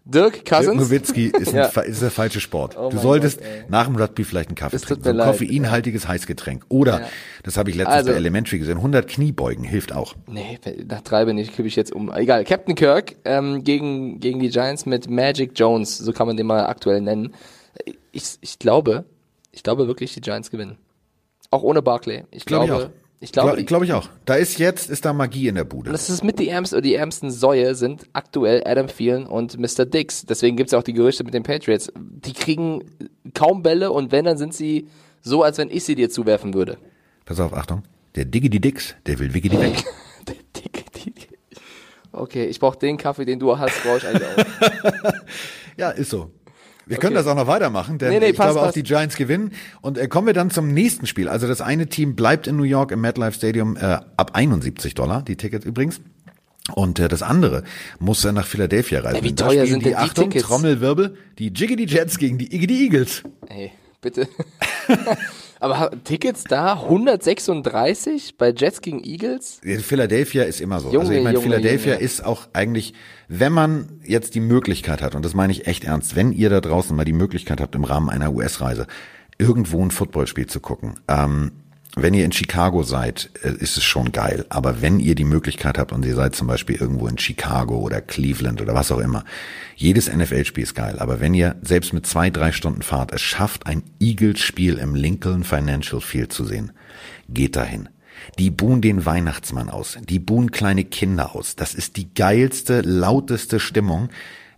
[0.07, 0.77] Dirk Dirk Cousins.
[0.83, 1.81] Nowitzki ist, ein, Ja.
[1.81, 2.77] ist der falsche Sport.
[2.79, 5.05] Oh du solltest Gott, nach dem Rugby vielleicht einen Kaffee tut trinken.
[5.05, 5.27] So ein leid.
[5.29, 6.65] koffeinhaltiges Heißgetränk.
[6.69, 7.07] Oder, Ja.
[7.43, 10.15] das habe ich letztens Also- bei Elementary gesehen, 100 Kniebeugen hilft auch.
[10.27, 12.13] Nee, nach drei bin ich, kippe ich jetzt um.
[12.13, 16.47] Egal, Captain Kirk ähm, gegen, gegen die Giants mit Magic Jones, so kann man den
[16.47, 17.33] mal aktuell nennen.
[18.13, 19.05] Ich, ich glaube,
[19.53, 20.77] ich glaube wirklich, die Giants gewinnen.
[21.51, 22.25] Auch ohne Barclay.
[22.31, 24.09] Ich Glaube glaube, ich glaube, Glaube glaub ich auch.
[24.27, 25.91] Da ist jetzt, ist da Magie in der Bude.
[25.93, 29.87] das ist mit die ärmsten, die ärmsten Säue sind aktuell Adam Thielen und Mr.
[29.87, 30.27] Dix.
[30.27, 31.91] Deswegen gibt's ja auch die Gerüchte mit den Patriots.
[31.97, 32.85] Die kriegen
[33.33, 34.89] kaum Bälle und wenn, dann sind sie
[35.23, 36.77] so, als wenn ich sie dir zuwerfen würde.
[37.25, 37.83] Pass auf, Achtung.
[38.15, 39.83] Der Diggity Dix, der will Wiggity weg.
[40.29, 41.13] Der dicke, die-
[42.13, 45.13] Okay, ich brauche den Kaffee, den du hast, brauche ich eigentlich auch.
[45.77, 46.31] ja, ist so.
[46.87, 48.77] Wir können das auch noch weitermachen, denn Nee, nee, ich passt, glaube auch passt.
[48.77, 49.53] die Giants gewinnen.
[49.81, 51.29] Und äh, kommen wir dann zum nächsten Spiel.
[51.29, 53.81] Also das eine Team bleibt in New York im MetLife Stadium äh,
[54.17, 56.01] ab 71 Dollar, die Tickets übrigens.
[56.75, 57.63] Und äh, das andere
[57.99, 59.17] muss äh, nach Philadelphia reisen.
[59.17, 60.47] Ey, wie teuer sind die die Achtung, Tickets?
[60.49, 63.23] Trommelwirbel, die Jiggity Jets gegen die Iggity Eagles.
[63.49, 64.29] Ey, bitte.
[65.61, 69.61] aber Tickets da 136 bei Jets gegen Eagles?
[69.63, 70.89] Philadelphia ist immer so.
[70.89, 72.05] Junge, also ich meine, Philadelphia Junge.
[72.05, 72.95] ist auch eigentlich,
[73.29, 76.61] wenn man jetzt die Möglichkeit hat, und das meine ich echt ernst, wenn ihr da
[76.61, 78.87] draußen mal die Möglichkeit habt, im Rahmen einer US-Reise
[79.39, 81.53] irgendwo ein Footballspiel zu gucken, ähm,
[81.97, 84.47] wenn ihr in Chicago seid, äh, ist es schon geil.
[84.49, 88.01] Aber wenn ihr die Möglichkeit habt und ihr seid zum Beispiel irgendwo in Chicago oder
[88.01, 89.25] Cleveland oder was auch immer,
[89.77, 90.99] jedes NFL-Spiel ist geil.
[90.99, 95.45] Aber wenn ihr selbst mit zwei, drei Stunden Fahrt es schafft, ein Eagles-Spiel im Lincoln
[95.45, 96.73] Financial Field zu sehen,
[97.29, 97.89] geht dahin.
[98.39, 99.99] Die buhen den Weihnachtsmann aus.
[100.09, 101.57] Die buhen kleine Kinder aus.
[101.57, 104.09] Das ist die geilste, lauteste Stimmung.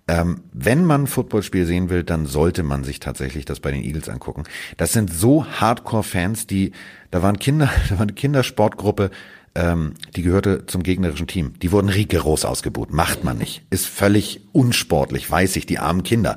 [0.08, 4.08] Ähm, wenn man Footballspiel sehen will, dann sollte man sich tatsächlich das bei den Eagles
[4.08, 4.44] angucken.
[4.76, 6.72] Das sind so Hardcore-Fans, die,
[7.10, 9.10] da waren Kinder, da war eine Kindersportgruppe,
[9.56, 11.54] ähm, die gehörte zum gegnerischen Team.
[11.60, 12.92] Die wurden rigoros ausgebuht.
[12.92, 13.62] Macht man nicht.
[13.70, 16.36] Ist völlig unsportlich, weiß ich, die armen Kinder.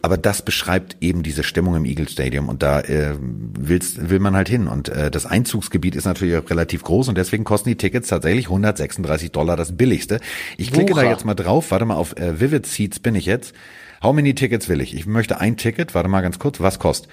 [0.00, 4.36] Aber das beschreibt eben diese Stimmung im Eagle Stadium und da äh, will's, will man
[4.36, 4.68] halt hin.
[4.68, 8.46] Und äh, das Einzugsgebiet ist natürlich auch relativ groß und deswegen kosten die Tickets tatsächlich
[8.46, 10.20] 136 Dollar, das billigste.
[10.56, 11.10] Ich klicke da Wucher.
[11.10, 13.54] jetzt mal drauf, warte mal, auf äh, Vivid Seats bin ich jetzt.
[14.00, 14.94] How many Tickets will ich?
[14.94, 17.10] Ich möchte ein Ticket, warte mal ganz kurz, was kostet?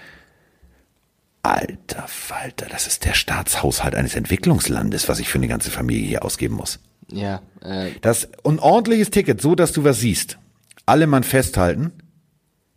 [1.42, 6.26] Alter Falter, das ist der Staatshaushalt eines Entwicklungslandes, was ich für eine ganze Familie hier
[6.26, 6.80] ausgeben muss.
[7.12, 10.38] Ja, äh, Das ein ordentliches Ticket, so dass du was siehst.
[10.86, 11.92] Alle Mann festhalten.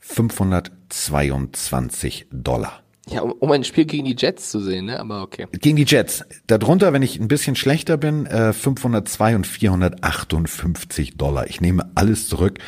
[0.08, 2.82] 522 Dollar.
[3.08, 4.98] ja um, ein Spiel gegen die Jets zu sehen, ne?
[4.98, 5.46] Aber okay.
[5.52, 6.24] Gegen die Jets.
[6.46, 11.46] Darunter, wenn ich ein bisschen schlechter bin, äh, 502 und 458 Dollar.
[11.48, 12.58] Ich nehme alles zurück.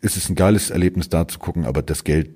[0.00, 2.30] Es ist ein geiles Erlebnis da zu gucken, aber das Geld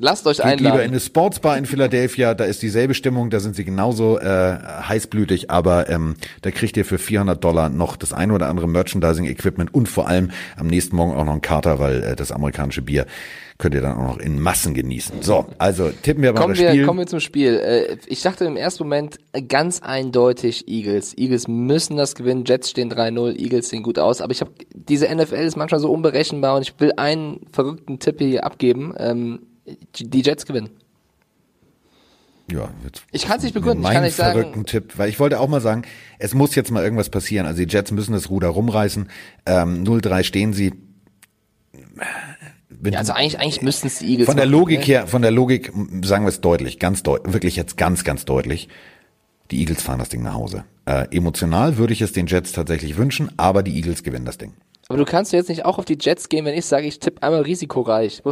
[0.00, 0.90] Lasst euch Geht lieber in einladen.
[0.90, 4.56] eine Sportsbar in Philadelphia, da ist dieselbe Stimmung, da sind sie genauso äh,
[4.88, 9.72] heißblütig, aber ähm, da kriegt ihr für 400 Dollar noch das ein oder andere Merchandising-Equipment
[9.74, 13.06] und vor allem am nächsten Morgen auch noch einen Kater, weil äh, das amerikanische Bier
[13.58, 15.20] könnt ihr dann auch noch in Massen genießen.
[15.22, 16.86] So, also tippen wir mal Kommen das wir, Spiel.
[16.86, 17.54] kommen wir zum Spiel.
[17.58, 21.18] Äh, Ich dachte im ersten Moment ganz eindeutig Eagles.
[21.18, 22.44] Eagles müssen das gewinnen.
[22.46, 24.20] Jets stehen 3-0, Eagles sehen gut aus.
[24.20, 28.20] Aber ich habe diese NFL ist manchmal so unberechenbar und ich will einen verrückten Tipp
[28.20, 28.94] hier abgeben.
[29.98, 30.70] Die Jets gewinnen.
[32.50, 35.20] ja, jetzt Ich kann's nicht begründen, ich Mein kann nicht sagen- verrückten Tipp, weil ich
[35.20, 35.82] wollte auch mal sagen,
[36.18, 37.46] es muss jetzt mal irgendwas passieren.
[37.46, 39.08] Also die Jets müssen das Ruder rumreißen.
[39.46, 40.72] Ähm, 0-3 stehen sie.
[42.70, 44.84] Wenn Ja, also eigentlich, eigentlich müssten es die Eagles Von der machen, Logik ne?
[44.84, 48.68] her, von der Logik sagen wir es deutlich, ganz deutlich, wirklich jetzt ganz, ganz deutlich.
[49.50, 50.64] Die Eagles fahren das Ding nach Hause.
[50.86, 54.52] Äh, emotional würde ich es den Jets tatsächlich wünschen, aber die Eagles gewinnen das Ding.
[54.90, 57.22] Aber du kannst jetzt nicht auch auf die Jets gehen, wenn ich sage, ich tippe
[57.22, 58.22] einmal risikoreich.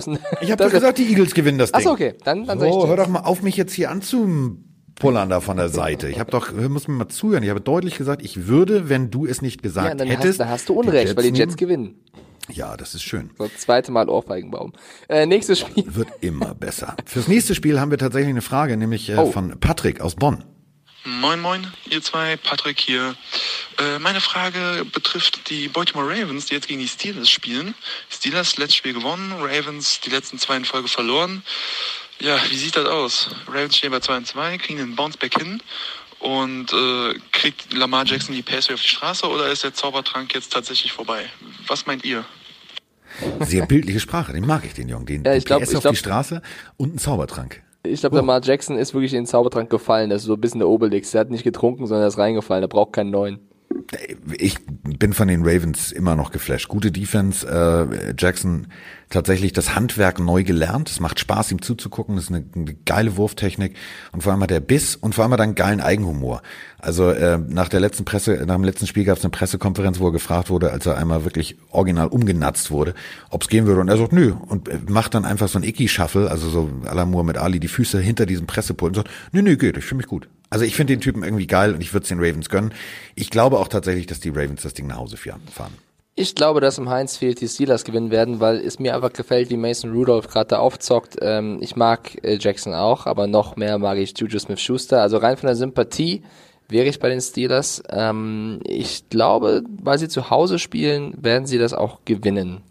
[0.40, 1.80] Ich habe doch gesagt, die Eagles gewinnen das Ding.
[1.82, 2.14] Ach so, okay.
[2.24, 5.58] Dann, dann sag ich So, hör doch mal auf, mich jetzt hier anzupullern da von
[5.58, 6.08] der Seite.
[6.08, 7.42] Ich habe doch, muss mir mal zuhören.
[7.42, 10.28] Ich habe deutlich gesagt, ich würde, wenn du es nicht gesagt Ja, dann hättest.
[10.28, 11.96] hast, da hast du Unrecht, weil die Jets gewinnen.
[12.50, 13.30] Ja, das ist schön.
[13.36, 14.72] So, zweite Mal Ohrfeigenbaum.
[15.08, 15.84] Äh, nächstes Spiel.
[15.94, 16.96] Wird immer besser.
[17.04, 19.26] Fürs nächste Spiel haben wir tatsächlich eine Frage, nämlich äh, Oh.
[19.32, 20.44] von Patrick aus Bonn.
[21.06, 23.14] Moin Moin, ihr zwei, Patrick hier.
[23.78, 27.74] Äh, meine Frage betrifft die Baltimore Ravens, die jetzt gegen die Steelers spielen.
[28.10, 31.42] Steelers letztes Spiel gewonnen, Ravens die letzten zwei in Folge verloren.
[32.18, 33.30] Ja, wie sieht das aus?
[33.46, 35.62] Ravens stehen bei 2 und 2, kriegen den Bounceback hin
[36.18, 40.52] und äh, kriegt Lamar Jackson die Passway auf die Straße oder ist der Zaubertrank jetzt
[40.52, 41.26] tatsächlich vorbei?
[41.68, 42.24] Was meint ihr?
[43.40, 45.06] Sehr bildliche Sprache, den mag ich, den Jungen.
[45.06, 46.42] Den, Ja, ich den glaub- PS ich auf glaub- die Straße
[46.78, 47.62] und ein Zaubertrank.
[47.90, 50.10] Ich glaube, Lamar Jackson ist wirklich in den Zaubertrank gefallen.
[50.10, 51.12] Das ist so ein bisschen der Obelix.
[51.12, 52.64] Der hat nicht getrunken, sondern er ist reingefallen.
[52.64, 53.45] Er braucht keinen neuen.
[54.38, 56.68] Ich bin von den Ravens immer noch geflasht.
[56.68, 58.66] Gute Defense, äh, Jackson
[59.10, 60.90] tatsächlich das Handwerk neu gelernt.
[60.90, 62.16] Es macht Spaß, ihm zuzugucken.
[62.16, 63.76] Das ist eine, eine geile Wurftechnik
[64.12, 66.42] und vor allem hat er Biss und vor allem hat er einen geilen Eigenhumor.
[66.78, 70.08] Also äh, nach der letzten Presse, nach dem letzten Spiel gab es eine Pressekonferenz, wo
[70.08, 72.94] er gefragt wurde, als er einmal wirklich original umgenatzt wurde,
[73.30, 73.80] ob es gehen würde.
[73.80, 74.32] Und er sagt, nö.
[74.32, 78.00] Und äh, macht dann einfach so ein Icky-Shuffle, also so la Muhammad Ali, die Füße
[78.00, 80.28] hinter diesem Pressepult und sagt, nö, nö, geht, ich fühle mich gut.
[80.56, 82.72] Also ich finde den Typen irgendwie geil und ich würde es den Ravens gönnen.
[83.14, 85.42] Ich glaube auch tatsächlich, dass die Ravens das Ding nach Hause fahren.
[86.14, 89.50] Ich glaube, dass im Heinz Field die Steelers gewinnen werden, weil es mir einfach gefällt,
[89.50, 91.16] wie Mason Rudolph gerade da aufzockt.
[91.20, 95.02] Ähm, ich mag äh, Jackson auch, aber noch mehr mag ich Juju Smith-Schuster.
[95.02, 96.22] Also rein von der Sympathie
[96.70, 97.82] wäre ich bei den Steelers.
[97.90, 102.62] Ähm, ich glaube, weil sie zu Hause spielen, werden sie das auch gewinnen.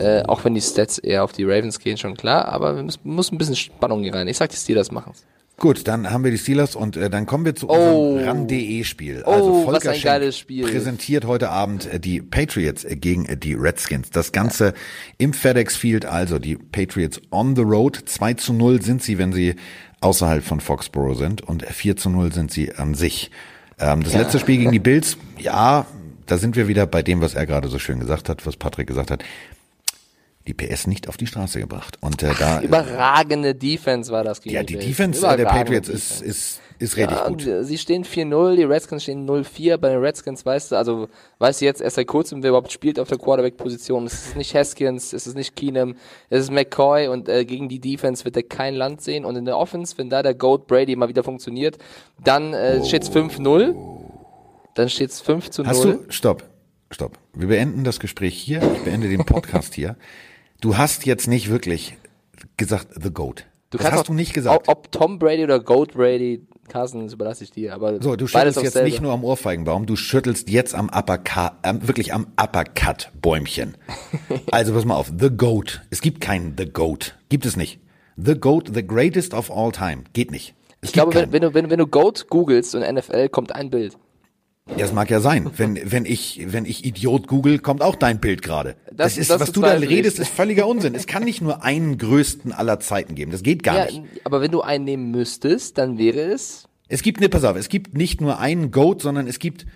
[0.00, 3.30] Äh, auch wenn die Stats eher auf die Ravens gehen, schon klar, aber es muss
[3.30, 4.26] ein bisschen Spannung hier rein.
[4.26, 5.24] Ich sag, die Steelers machen's.
[5.60, 7.74] Gut, dann haben wir die Steelers und äh, dann kommen wir zu Oh.
[8.14, 9.24] unserem RAN.de-Spiel.
[9.26, 10.64] Oh, also Volker was ein Schenk geiles Spiel.
[10.66, 14.08] präsentiert heute Abend äh, die Patriots äh, gegen äh, die Redskins.
[14.08, 14.72] Das Ganze
[15.18, 18.00] im FedEx Field, also die Patriots on the road.
[18.06, 19.54] 2 zu 0 sind sie, wenn sie
[20.00, 23.30] außerhalb von Foxborough sind und 4 zu 0 sind sie an sich.
[23.78, 25.84] Ähm, das letzte Spiel gegen die Bills, ja,
[26.24, 28.86] da sind wir wieder bei dem, was er gerade so schön gesagt hat, was Patrick
[28.86, 29.22] gesagt hat.
[30.46, 31.98] Die PS nicht auf die Straße gebracht.
[32.00, 34.86] Und äh, da Überragende Defense war das gegen ja, die Bills.
[34.86, 36.24] Defense äh, der Patriots ist, Defense.
[36.24, 37.46] ist, ist richtig ja, gut.
[37.46, 39.76] äh, Sie stehen 4-0, die Redskins stehen 0-4.
[39.76, 41.08] Bei den Redskins weißt du, also
[41.40, 44.06] weißt du jetzt erst seit kurzem, wer überhaupt spielt auf der Quarterback-Position.
[44.06, 45.94] Es ist nicht Haskins, es ist nicht Keenum,
[46.30, 49.26] es ist McCoy und äh, gegen die Defense wird er kein Land sehen.
[49.26, 51.76] Und in der Offense, wenn da der Goat Brady mal wieder funktioniert,
[52.24, 53.74] dann äh, steht's 5-0.
[54.74, 55.68] Dann steht's 5 zu 0.
[55.68, 56.44] Hast du, stopp,
[56.90, 57.18] stopp.
[57.34, 58.62] Wir beenden das Gespräch hier.
[58.62, 59.96] Ich beende den Podcast hier.
[60.60, 61.96] Du hast jetzt nicht wirklich
[62.56, 63.46] gesagt, the goat.
[63.70, 64.68] Du das hast auch- du nicht gesagt.
[64.68, 67.72] Ob, Tom Brady oder Goat Brady, Carsten, das überlasse ich dir.
[67.74, 68.88] Aber So, du schüttelst jetzt selbe.
[68.88, 73.76] nicht nur am Ohrfeigenbaum, du schüttelst jetzt am Uppercut, ähm, wirklich am Uppercut-Bäumchen.
[74.50, 75.82] also pass mal auf, The Goat.
[75.90, 77.16] Es gibt keinen The Goat.
[77.28, 77.80] Gibt es nicht.
[78.16, 80.04] The Goat, the greatest of all time.
[80.12, 80.54] Geht nicht.
[80.80, 83.70] Es Ich glaube, wenn, wenn, du, wenn, wenn du Goat googelst und NFL, kommt ein
[83.70, 83.96] Bild.
[84.68, 85.50] Ja, das mag ja sein.
[85.56, 88.76] Wenn, wenn ich, wenn ich Idiot google, kommt auch dein Bild gerade.
[88.86, 90.94] Das, Das- ist, das was du da redest, ist völliger Unsinn.
[90.94, 93.32] Es kann nicht nur einen größten aller Zeiten geben.
[93.32, 94.02] Das geht gar Ja, nicht.
[94.24, 96.64] aber wenn du einen nehmen müsstest, dann wäre es.
[96.88, 99.66] Es gibt, ne, pass auf, es gibt nicht nur einen Goat, sondern es gibt,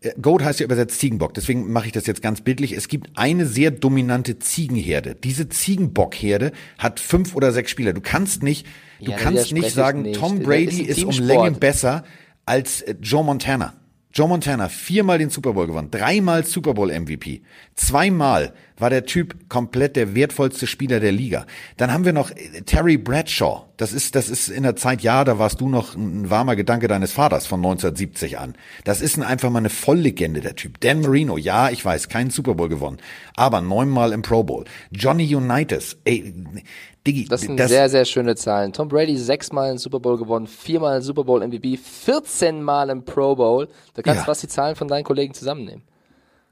[0.00, 2.72] äh, Goat heißt ja übersetzt Ziegenbock, deswegen mache ich das jetzt ganz bildlich.
[2.72, 5.14] Es gibt eine sehr dominante Ziegenherde.
[5.16, 7.92] Diese Ziegenbockherde hat fünf oder sechs Spieler.
[7.92, 8.66] Du kannst nicht,
[9.00, 10.18] du Ja, kannst nicht ich sagen, nicht.
[10.20, 11.26] Tom Brady ist ist um.
[11.26, 12.04] Längen besser
[12.46, 13.74] als äh, Joe Montana.
[14.12, 17.42] Joe Montana viermal den Super Bowl gewonnen, dreimal Super Bowl MVP,
[17.74, 21.46] zweimal war der Typ komplett der wertvollste Spieler der Liga.
[21.76, 23.66] Dann haben wir noch äh, Terry Bradshaw.
[23.76, 26.88] Das ist, das ist in der Zeit, ja, da warst du noch ein warmer Gedanke
[26.88, 28.54] deines Vaters von 1970 an.
[28.84, 30.80] Das ist ein, einfach mal eine Volllegende, der Typ.
[30.80, 32.98] Dan Marino, ja, ich weiß, keinen Super Bowl gewonnen,
[33.36, 34.64] aber neunmal im Pro Bowl.
[34.90, 36.34] Johnny Unitas, ey,
[37.12, 38.72] Diggi, Das sind sehr, sehr schöne Zahlen.
[38.72, 43.34] Tom Brady sechsmal im Super Bowl gewonnen, viermal Super Bowl MVP, 14 Mal im Pro
[43.34, 43.68] Bowl.
[43.94, 44.22] Da kannst Ja.
[44.22, 45.82] du fast die Zahlen von deinen Kollegen zusammennehmen.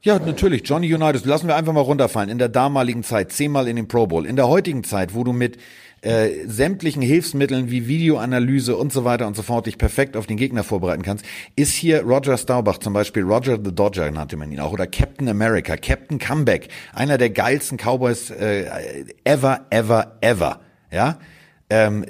[0.01, 0.61] Ja, natürlich.
[0.65, 2.29] Johnny Unitas, lassen wir einfach mal runterfallen.
[2.29, 4.25] In der damaligen Zeit, zehnmal in den Pro Bowl.
[4.25, 5.57] In der heutigen Zeit, wo du mit
[6.01, 10.37] äh, sämtlichen Hilfsmitteln wie Videoanalyse und so weiter und so fort dich perfekt auf den
[10.37, 11.25] Gegner vorbereiten kannst,
[11.57, 15.27] ist hier Roger Staubach zum Beispiel, Roger the Dodger nannte man ihn auch, oder Captain
[15.27, 20.61] America, Captain Comeback, einer der geilsten Cowboys äh, ever, ever, ever.
[20.91, 21.19] Ja,
[21.69, 22.05] ähm,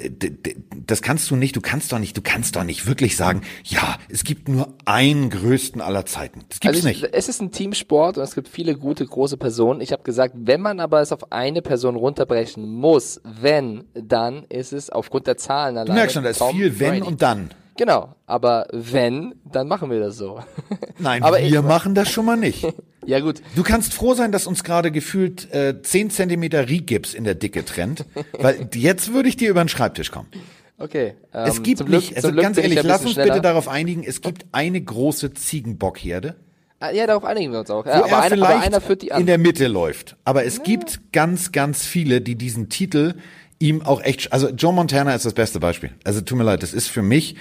[0.86, 3.98] das kannst du nicht, du kannst doch nicht, du kannst doch nicht wirklich sagen, ja,
[4.08, 6.40] es gibt nur einen größten aller Zeiten.
[6.48, 7.14] Das gibt's Also ich, nicht.
[7.14, 9.80] es ist ein Teamsport und es gibt viele gute, große Personen.
[9.80, 14.72] Ich habe gesagt, wenn man aber es auf eine Person runterbrechen muss, wenn, dann ist
[14.72, 15.86] es aufgrund der Zahlen alleine.
[15.86, 17.02] Du merkst schon, da ist Tom viel wenn Brady.
[17.02, 17.50] und dann.
[17.80, 20.38] Genau, aber wenn, dann machen wir das so.
[20.98, 22.66] Nein, Aber wir machen das schon mal nicht.
[23.06, 27.24] ja gut, Du kannst froh sein, dass uns gerade gefühlt äh, 10 Zentimeter Rigips in
[27.24, 28.04] der Dicke trennt,
[28.38, 30.28] weil jetzt würde ich dir über den Schreibtisch kommen.
[30.76, 31.14] okay.
[31.32, 33.28] Ähm, es gibt Glück, nicht, also ganz ehrlich, lass uns schneller.
[33.32, 36.36] bitte darauf einigen, es gibt eine große Ziegenbockherde,
[36.80, 37.86] Ah, Ja, darauf einigen wir uns auch.
[37.86, 39.20] Ja, aber, er einer, vielleicht aber einer führt die an.
[39.22, 40.16] in der Mitte läuft.
[40.24, 43.14] Aber es gibt ganz, ganz viele, die diesen Titel
[43.58, 45.90] ihm auch echt, also Joe Montana ist das beste Beispiel.
[46.04, 47.36] Also tut mir leid, das ist für mich,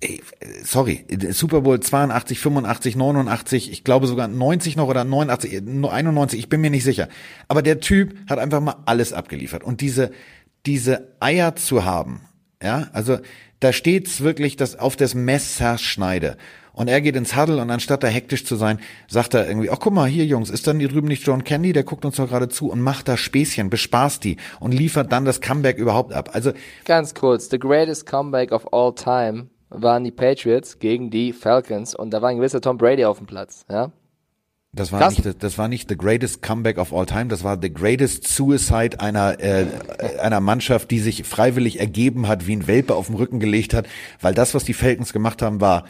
[0.00, 0.20] ey,
[0.62, 6.48] sorry, Super Bowl 82, 85, 89, ich glaube sogar 90 noch oder 89, 91, ich
[6.48, 7.08] bin mir nicht sicher.
[7.48, 9.64] Aber der Typ hat einfach mal alles abgeliefert.
[9.64, 10.10] Und diese,
[10.66, 12.22] diese Eier zu haben,
[12.62, 13.18] ja, also
[13.60, 16.36] da steht's wirklich das auf das Messer schneide.
[16.72, 19.78] Und er geht ins Huddle und anstatt da hektisch zu sein, sagt er irgendwie, ach
[19.80, 22.28] guck mal, hier Jungs, ist dann hier drüben nicht John Candy, der guckt uns doch
[22.28, 26.30] gerade zu und macht da Späßchen, bespaßt die und liefert dann das Comeback überhaupt ab.
[26.34, 26.52] Also
[26.84, 32.10] Ganz kurz, the greatest comeback of all time waren die Patriots gegen die Falcons und
[32.10, 33.92] da war ein gewisser Tom Brady auf dem Platz, ja.
[34.72, 35.16] Das war, Krass.
[35.16, 39.00] nicht, das war nicht the greatest comeback of all time, das war the greatest suicide
[39.00, 39.66] einer, äh,
[40.20, 43.86] einer Mannschaft, die sich freiwillig ergeben hat, wie ein Welpe auf den Rücken gelegt hat,
[44.20, 45.84] weil das, was die Falcons gemacht haben, war,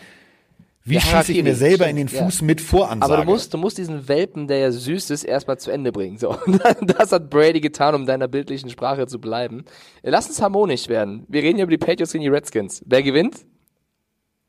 [0.85, 2.27] wie Ja, schieße ich mir selber in den stimmt, ja.
[2.27, 3.12] Fuß mit Voransage?
[3.12, 6.17] Aber du musst, du musst diesen Welpen, der ja süß ist, erstmal zu Ende bringen.
[6.17, 6.37] So,
[6.81, 9.65] das hat Brady getan, um deiner bildlichen Sprache zu bleiben.
[10.05, 11.27] Lass uns harmonisch werden.
[11.27, 12.85] Wir reden hier über die Patriots gegen die Redskins.
[12.87, 13.45] Wer gewinnt?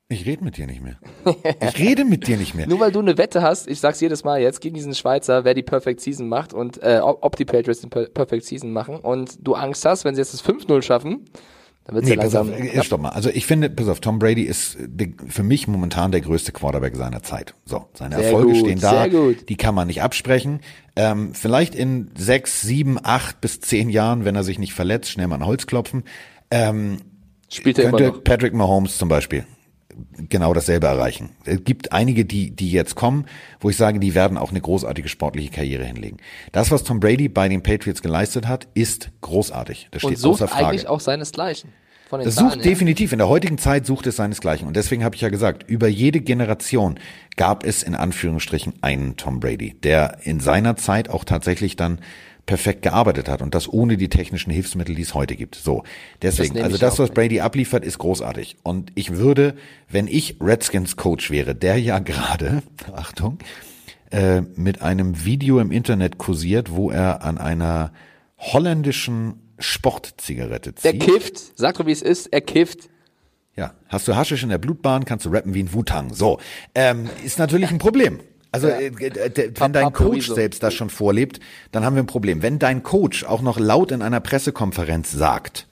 [0.10, 0.96] Ich rede mit dir nicht mehr.
[1.62, 2.66] Ich rede mit dir nicht mehr.
[2.70, 5.54] Nur weil du eine Wette hast, ich sag's jedes Mal jetzt, gegen diesen Schweizer, wer
[5.54, 9.38] die Perfect Season macht und äh, ob, die Patriots die Per- Perfect Season machen und
[9.46, 11.26] du Angst hast, wenn sie jetzt das 5-0 schaffen,
[11.84, 12.68] dann wird's Nee, ja pass auf, langsam.
[12.80, 13.10] äh, stopp mal.
[13.10, 16.54] Also ich finde, pass auf, Tom Brady ist äh, der, für mich momentan der größte
[16.54, 17.54] Quarterback seiner Zeit.
[17.66, 19.50] So, seine Sehr Erfolge gut, stehen da, sehr gut.
[19.50, 20.62] die kann man nicht absprechen.
[20.96, 25.28] Ähm, vielleicht in sechs, sieben, acht bis zehn Jahren, wenn er sich nicht verletzt, schnell
[25.28, 26.06] mal an Holz klopfen.
[26.50, 27.00] Ähm,
[27.50, 28.24] Spielt er immer könnte noch.
[28.24, 29.46] Patrick Mahomes zum Beispiel
[30.30, 31.30] genau dasselbe erreichen.
[31.46, 33.26] Es gibt einige, die, die jetzt kommen,
[33.60, 36.18] wo ich sage, die werden auch eine großartige sportliche Karriere hinlegen.
[36.52, 39.88] Das, was Tom Brady bei den Patriots geleistet hat, ist großartig.
[39.92, 40.66] Das Und steht sucht außer Frage.
[40.68, 41.72] eigentlich auch seinesgleichen.
[42.10, 42.72] Von den Das Zahlen sucht her.
[42.72, 44.66] definitiv, in der heutigen Zeit sucht es seinesgleichen.
[44.68, 47.00] Und deswegen habe ich ja gesagt, über jede Generation
[47.36, 52.00] gab es in Anführungsstrichen einen Tom Brady, der in seiner Zeit auch tatsächlich dann
[52.48, 55.54] perfekt gearbeitet hat und das ohne die technischen Hilfsmittel, die es heute gibt.
[55.54, 55.84] So,
[56.24, 57.16] deswegen, also das, auch was mit.
[57.16, 58.58] Brady abliefert, ist großartig.
[58.64, 59.56] Und ich würde,
[59.90, 63.38] wenn ich Redskins Coach wäre, der ja gerade, Achtung,
[64.10, 67.92] äh, mit einem Video im Internet kursiert, wo er an einer
[68.38, 71.02] holländischen Sportzigarette Der zieht.
[71.02, 71.60] kifft.
[71.60, 72.28] Sag doch, wie es ist.
[72.28, 72.90] Er kifft.
[73.56, 76.14] Ja, hast du Haschisch in der Blutbahn, kannst du rappen wie ein Wu-Tang.
[76.14, 76.40] So,
[76.76, 78.20] ähm, ist natürlich ein Problem.
[78.52, 81.40] Also äh, äh, d- wenn dein Coach selbst das schon vorlebt,
[81.72, 82.42] dann haben wir ein Problem.
[82.42, 85.68] Wenn dein Coach auch noch laut in einer Pressekonferenz sagt,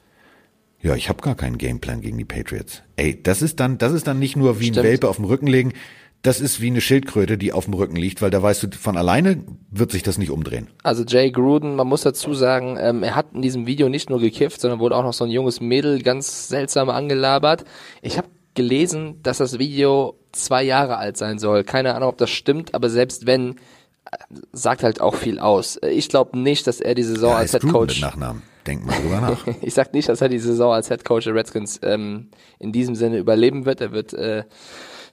[0.82, 2.84] ja, ich habe gar keinen Gameplan gegen die Patriots.
[2.96, 4.86] Ey, das ist dann, das ist dann nicht nur wie ein Stimmt.
[4.88, 5.74] Welpe auf dem Rücken legen,
[6.22, 8.98] das ist wie eine Schildkröte, die auf dem Rücken liegt, weil da weißt du, von
[8.98, 10.68] alleine wird sich das nicht umdrehen.
[10.82, 14.20] Also Jay Gruden, man muss dazu sagen, ähm, er hat in diesem Video nicht nur
[14.20, 17.64] gekifft, sondern wurde auch noch so ein junges Mädel ganz seltsam angelabert.
[18.02, 21.64] Ich habe gelesen, dass das Video zwei Jahre alt sein soll.
[21.64, 24.18] Keine Ahnung, ob das stimmt, aber selbst wenn, äh,
[24.54, 25.78] sagt halt auch viel aus.
[25.78, 28.42] Äh, Ich glaube nicht, dass er die Saison Ja, als Head mit Coach Nachnamen.
[28.66, 29.46] Denk mal drüber nach.
[29.62, 32.96] ich sag nicht, dass er die Saison als Head Coach der Redskins ähm, in diesem
[32.96, 33.80] Sinne überleben wird.
[33.82, 34.44] Er wird äh,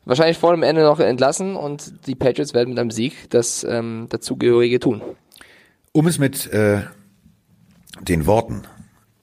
[0.05, 4.07] wahrscheinlich vor dem Ende noch entlassen und die Patriots werden mit einem Sieg das ähm,
[4.09, 5.03] dazugehörige tun.
[5.93, 6.81] Um es mit äh,
[8.01, 8.63] den Worten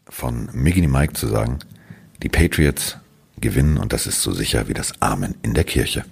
[0.07, 1.59] von Miggity Mike zu sagen,
[2.21, 2.97] die Patriots
[3.41, 6.05] gewinnen und das ist so sicher wie das Amen in der Kirche.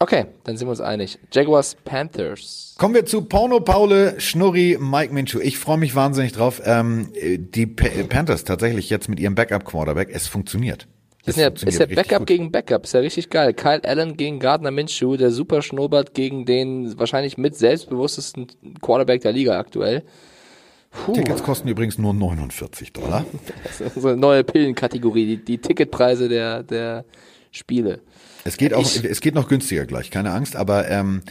[0.00, 1.18] Okay, dann sind wir uns einig.
[1.32, 2.74] Jaguars Panthers.
[2.78, 5.40] Kommen wir zu Porno Paule, Schnurri, Mike Minshew.
[5.40, 6.60] Ich freue mich wahnsinnig drauf.
[6.64, 10.88] Ähm, äh, die Pa- Panthers tatsächlich jetzt mit ihrem Backup-Quarterback, es funktioniert.
[11.24, 12.26] Ist Es ja, funktioniert ist ja richtig Backup gut.
[12.26, 13.54] gegen Backup, ist ja richtig geil.
[13.54, 18.48] Kyle Allen gegen Gardner Minshew, der super Schnurrbart gegen den wahrscheinlich mit selbstbewusstesten
[18.82, 20.02] Quarterback der Liga aktuell.
[21.04, 23.24] Puh, Tickets kosten übrigens nur 49 Dollar.
[23.64, 27.04] das ist so eine neue Pillenkategorie, die, die Ticketpreise der, der
[27.50, 28.00] Spiele.
[28.44, 31.22] Es geht auch, Ich- es geht noch günstiger gleich, keine Angst, aber ähm,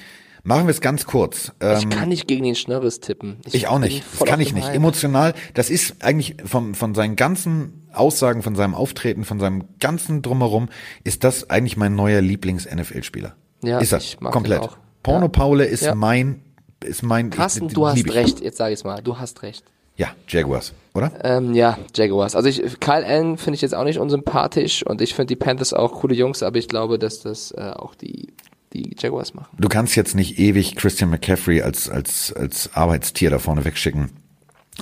[0.44, 1.52] machen wir es ganz kurz.
[1.60, 3.38] Ähm, Ich kann nicht gegen den Schnörres tippen.
[3.52, 4.04] Ich auch bin nicht.
[4.20, 4.68] Das kann ich nicht.
[4.68, 4.76] Hype.
[4.76, 10.22] Emotional, das ist eigentlich vom, von seinen ganzen Aussagen, von seinem Auftreten, von seinem ganzen
[10.22, 10.70] Drumherum,
[11.04, 13.36] ist das eigentlich mein neuer Lieblings-NFL-Spieler.
[13.64, 14.00] Ja, ist er.
[14.00, 14.60] ich mag Komplett.
[14.62, 14.78] auch.
[15.04, 15.30] Porno Ja.
[15.30, 15.96] Paule ist Ja.
[15.96, 16.42] mein,
[16.84, 17.30] ist mein.
[17.30, 18.14] Carsten, ich- du hast ich.
[18.14, 18.42] recht.
[18.42, 19.02] Jetzt sage ich mal.
[19.02, 19.64] Du hast recht.
[19.96, 21.12] Ja, Jaguars, oder?
[21.24, 22.36] Ähm, ja, Jaguars.
[22.36, 25.72] Also ich, Kyle Allen finde ich jetzt auch nicht unsympathisch und ich finde die Panthers
[25.72, 28.34] auch coole Jungs, aber ich glaube, dass das äh, auch die,
[28.74, 29.56] die Jaguars machen.
[29.60, 34.10] Du kannst jetzt nicht ewig Christian McCaffrey als, als, als Arbeitstier da vorne wegschicken.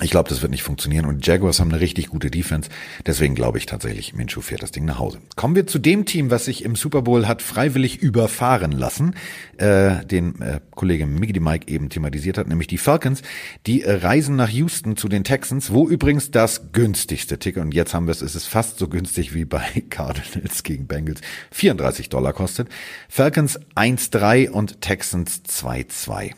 [0.00, 1.04] Ich glaube, das wird nicht funktionieren.
[1.04, 2.70] Und Jaguars haben eine richtig gute Defense.
[3.04, 5.18] Deswegen glaube ich tatsächlich, Minshew fährt das Ding nach Hause.
[5.36, 9.14] Kommen wir zu dem Team, was sich im Super Bowl hat freiwillig überfahren lassen,
[9.58, 13.20] äh, den äh, Kollege Mickey Mike eben thematisiert hat, nämlich die Falcons.
[13.66, 17.92] Die äh, reisen nach Houston zu den Texans, wo übrigens das günstigste Ticket, und jetzt
[17.92, 22.32] haben wir es, es ist fast so günstig wie bei Cardinals gegen Bengals, 34 Dollar
[22.32, 22.68] kostet.
[23.10, 26.32] Falcons 1-3 und Texans 2-2.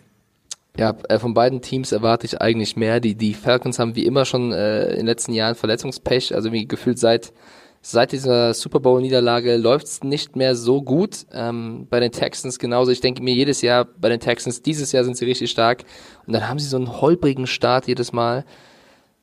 [0.76, 2.98] Ja, äh, von beiden Teams erwarte ich eigentlich mehr.
[2.98, 6.34] Die, die Falcons haben wie immer schon äh, in den letzten Jahren Verletzungspech.
[6.34, 7.32] Also wie gefühlt seit,
[7.80, 11.26] seit dieser Super Bowl-Niederlage läuft's nicht mehr so gut.
[11.32, 12.90] Ähm, bei den Texans genauso.
[12.90, 15.84] Ich denke mir jedes Jahr bei den Texans, dieses Jahr sind sie richtig stark.
[16.26, 18.44] Und dann haben sie so einen holprigen Start jedes Mal.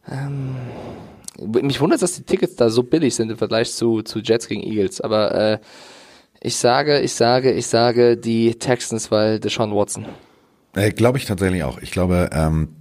[0.10, 0.56] Ähm,
[1.38, 4.64] mich wundert, dass die Tickets da so billig sind im Vergleich zu, zu Jets gegen
[4.64, 5.02] Eagles.
[5.02, 5.60] Aber äh,
[6.40, 10.06] ich sage, ich sage, ich sage die Texans, weil Deshaun Watson.
[10.76, 11.80] Äh, glaube ich tatsächlich auch.
[11.80, 12.76] Ich glaube, ähm,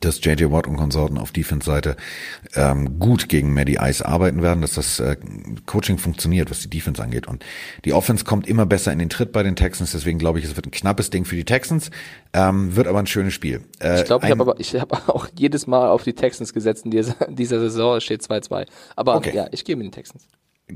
[0.00, 1.96] dass JJ Watt und Konsorten auf Defense-Seite
[2.54, 5.16] ähm, gut gegen Maddie Ice arbeiten werden, dass das äh,
[5.66, 7.28] Coaching funktioniert, was die Defense angeht.
[7.28, 7.44] Und
[7.84, 10.56] die Offense kommt immer besser in den Tritt bei den Texans, deswegen glaube ich, es
[10.56, 11.90] wird ein knappes Ding für die Texans,
[12.32, 13.62] ähm, wird aber ein schönes Spiel.
[13.80, 16.84] Äh, Ich glaube, ich habe aber ich habe auch jedes Mal auf die Texans gesetzt
[16.84, 17.96] in dieser, dieser Saison.
[17.98, 18.66] Es steht 2-2.
[18.96, 19.36] Aber Okay.
[19.36, 20.26] ja, ich gehe mit den Texans.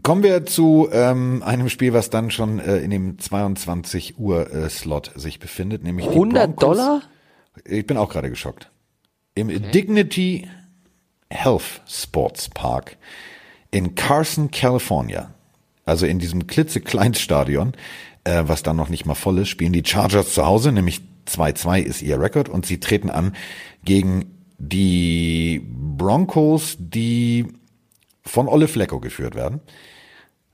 [0.03, 4.69] Kommen wir zu ähm, einem Spiel, was dann schon äh, in dem 22 Uhr äh,
[4.69, 6.77] Slot sich befindet, nämlich die 100 Broncos.
[6.77, 7.03] Dollar?
[7.65, 8.71] Ich bin auch gerade geschockt.
[9.35, 10.49] Im Dignity
[11.31, 12.97] Health Sports Park
[13.71, 15.35] in Carson, California,
[15.85, 17.73] also in diesem klitzekleinen Stadion,
[18.25, 21.81] äh, was dann noch nicht mal voll ist, spielen die Chargers zu Hause, nämlich 2-2
[21.81, 23.35] ist ihr Rekord und sie treten an
[23.85, 27.47] gegen die Broncos, die
[28.27, 29.61] von Olle Flecko geführt werden.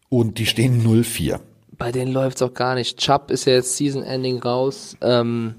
[0.09, 1.41] Und die stehen 0-4.
[1.79, 2.99] Bei denen läuft's auch gar nicht.
[2.99, 4.97] Chubb ist ja jetzt Season Ending raus.
[5.01, 5.55] Ähm,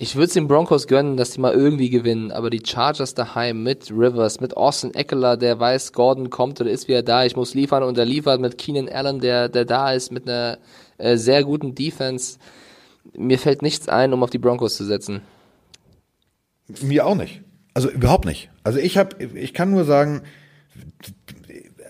[0.00, 3.64] Ich würde es den Broncos gönnen, dass die mal irgendwie gewinnen, aber die Chargers daheim
[3.64, 7.54] mit Rivers, mit Austin Eckler, der weiß, Gordon kommt oder ist wieder da, ich muss
[7.54, 10.58] liefern und er liefert mit Keenan Allen, der, der da ist, mit einer
[10.98, 12.38] äh, sehr guten Defense.
[13.16, 15.22] Mir fällt nichts ein, um auf die Broncos zu setzen.
[16.80, 17.40] Mir auch nicht.
[17.74, 18.50] Also überhaupt nicht.
[18.62, 20.22] Also ich habe, ich kann nur sagen,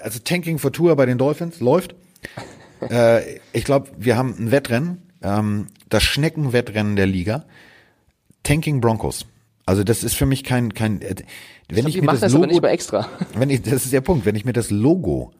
[0.02, 1.94] also Tanking for Tour bei den Dolphins läuft.
[2.90, 7.44] äh, ich glaube, wir haben ein Wettrennen, ähm, das Schneckenwettrennen der Liga.
[8.42, 9.26] Tanking Broncos.
[9.66, 11.02] Also das ist für mich kein kein.
[11.02, 11.16] Äh,
[11.68, 13.08] wenn ich, ich mir das, das Logo, Logo, nicht mal extra.
[13.34, 15.32] wenn ich, das ist der Punkt, wenn ich mir das Logo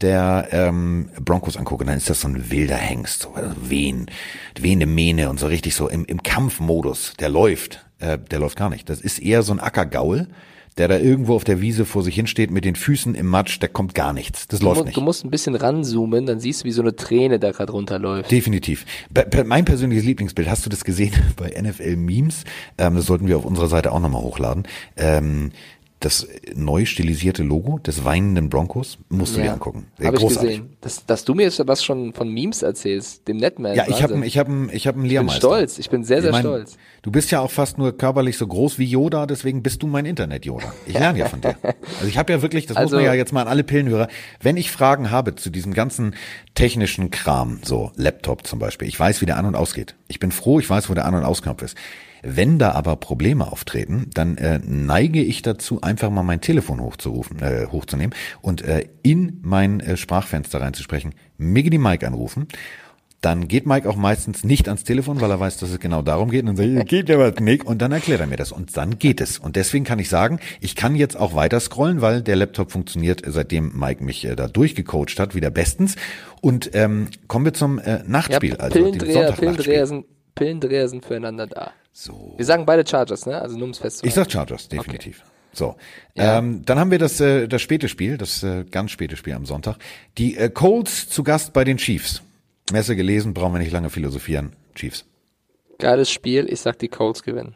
[0.00, 4.10] der ähm, Broncos angucke, dann ist das so ein wilder Hengst, so also wehen,
[4.58, 7.14] wehende Mähne und so richtig so im, im Kampfmodus.
[7.18, 8.88] Der läuft, äh, der läuft gar nicht.
[8.88, 10.28] Das ist eher so ein Ackergaul,
[10.78, 13.66] der da irgendwo auf der Wiese vor sich hinsteht mit den Füßen im Matsch, da
[13.68, 14.46] kommt gar nichts.
[14.46, 14.96] Das Du, läuft mu nicht.
[14.96, 18.30] du musst ein bisschen ranzoomen, dann siehst du, wie so eine Träne da gerade runterläuft.
[18.30, 18.84] Definitiv.
[19.10, 22.44] Be- Mein persönliches Lieblingsbild, hast du das gesehen bei NFL Memes?
[22.78, 24.64] Ähm, das sollten wir auf unserer Seite auch nochmal hochladen.
[24.96, 25.52] Ähm,
[26.00, 29.86] das neu stilisierte Logo des weinenden Broncos musst du dir angucken.
[29.96, 30.50] Sehr Habe ich großartig.
[30.58, 30.76] gesehen.
[30.82, 33.74] Dass, dass du mir jetzt was schon von Memes erzählst, dem Netman.
[33.74, 35.38] Ja, ich habe ich hab, ich hab einen ich bin Lehrmeister.
[35.40, 36.76] stolz, ich bin sehr, sehr Ich mein, stolz.
[37.00, 40.04] Du bist ja auch fast nur körperlich so groß wie Yoda, deswegen bist du mein
[40.04, 40.72] Internet-Yoda.
[40.86, 41.56] Ich lerne ja von dir.
[41.96, 44.08] Also ich habe ja wirklich, das muss Also- man ja jetzt mal an alle Pillenhörer,
[44.42, 46.14] wenn ich Fragen habe zu diesem ganzen
[46.54, 49.94] technischen Kram, so Laptop zum Beispiel, ich weiß, wie der an- und ausgeht.
[50.08, 51.74] Ich bin froh, ich weiß, wo der An- und Ausknopf ist.
[52.28, 57.40] Wenn da aber Probleme auftreten, dann äh, neige ich dazu, einfach mal mein Telefon hochzurufen,
[57.40, 62.48] äh, hochzunehmen und äh, in mein äh, Sprachfenster reinzusprechen, Miggity Mike anrufen.
[63.22, 66.30] Dann geht Mike auch meistens nicht ans Telefon, weil er weiß, dass es genau darum
[66.30, 66.46] geht.
[66.46, 67.64] Und dann ich, geht ja was nicht.
[67.64, 68.52] Und dann erklärt er mir das.
[68.52, 69.38] Und dann geht es.
[69.38, 73.22] Und deswegen kann ich sagen, ich kann jetzt auch weiter scrollen, weil der Laptop funktioniert,
[73.26, 75.96] seitdem Mike mich äh, da durchgecoacht hat, wieder bestens.
[76.40, 79.32] Und ähm, kommen wir zum äh, Ja, Nachtspiel, also dem Pillendreher.
[79.32, 81.72] Pillendreher, sind, Pillendreher sind füreinander da.
[81.98, 82.34] So.
[82.36, 83.40] Wir sagen beide Chargers, ne?
[83.40, 84.14] Also nur ums Ich festzuhalten.
[84.14, 85.24] sag Chargers, definitiv.
[85.54, 85.76] So,
[86.14, 86.36] Ja.
[86.38, 89.46] ähm, dann haben wir das, äh, das späte Spiel, das äh, ganz späte Spiel am
[89.46, 89.78] Sonntag.
[90.18, 92.20] Die äh, Colts zu Gast bei den Chiefs.
[92.70, 94.52] Messe gelesen, brauchen wir nicht lange philosophieren.
[94.74, 95.06] Chiefs.
[95.78, 97.54] Geiles Spiel, ich sag die Colts gewinnen.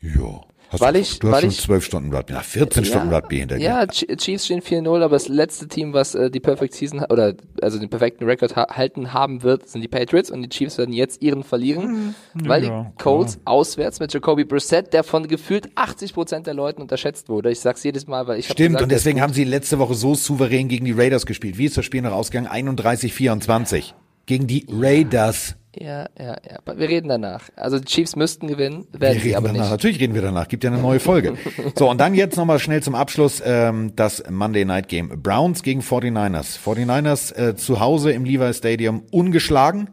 [0.00, 0.40] Ja.
[0.72, 3.12] Hast Weil du, ich- du hast weil schon ich- zwölf Stunden Rugby, nach 14 Stunden
[3.14, 3.62] Rugby hinter dir.
[3.64, 7.34] Ja, Ch- Chiefs stehen 4-0, aber das letzte Team, was äh, die Perfect Season oder
[7.60, 10.94] also den perfekten Rekord ha halten haben wird, sind die Patriots und die Chiefs werden
[10.94, 16.14] jetzt ihren verlieren, weil ja, die Colts auswärts mit Jacoby Brissett, der von gefühlt 80
[16.14, 17.50] Prozent der Leuten unterschätzt wurde.
[17.50, 19.94] Ich sag's jedes Mal, weil ich hab Stimmt, gesagt, und deswegen haben sie letzte Woche
[19.94, 21.58] so souverän gegen die Raiders gespielt.
[21.58, 22.48] Wie ist das Spiel noch ausgegangen?
[22.48, 23.92] 31-24.
[24.26, 25.56] Gegen die Raiders.
[25.74, 26.76] Ja, ja, ja.
[26.76, 27.48] Wir reden danach.
[27.56, 29.62] Also die Chiefs müssten gewinnen, Wir werden sie reden aber danach.
[29.62, 29.70] nicht.
[29.70, 30.48] Natürlich reden wir danach.
[30.48, 31.34] Gibt ja eine neue Folge.
[31.78, 35.22] so, und dann jetzt nochmal schnell zum Abschluss ähm, das Monday Night Game.
[35.22, 36.58] Browns gegen 49ers.
[36.58, 39.90] 49ers äh, zu Hause im Levi Stadium ungeschlagen.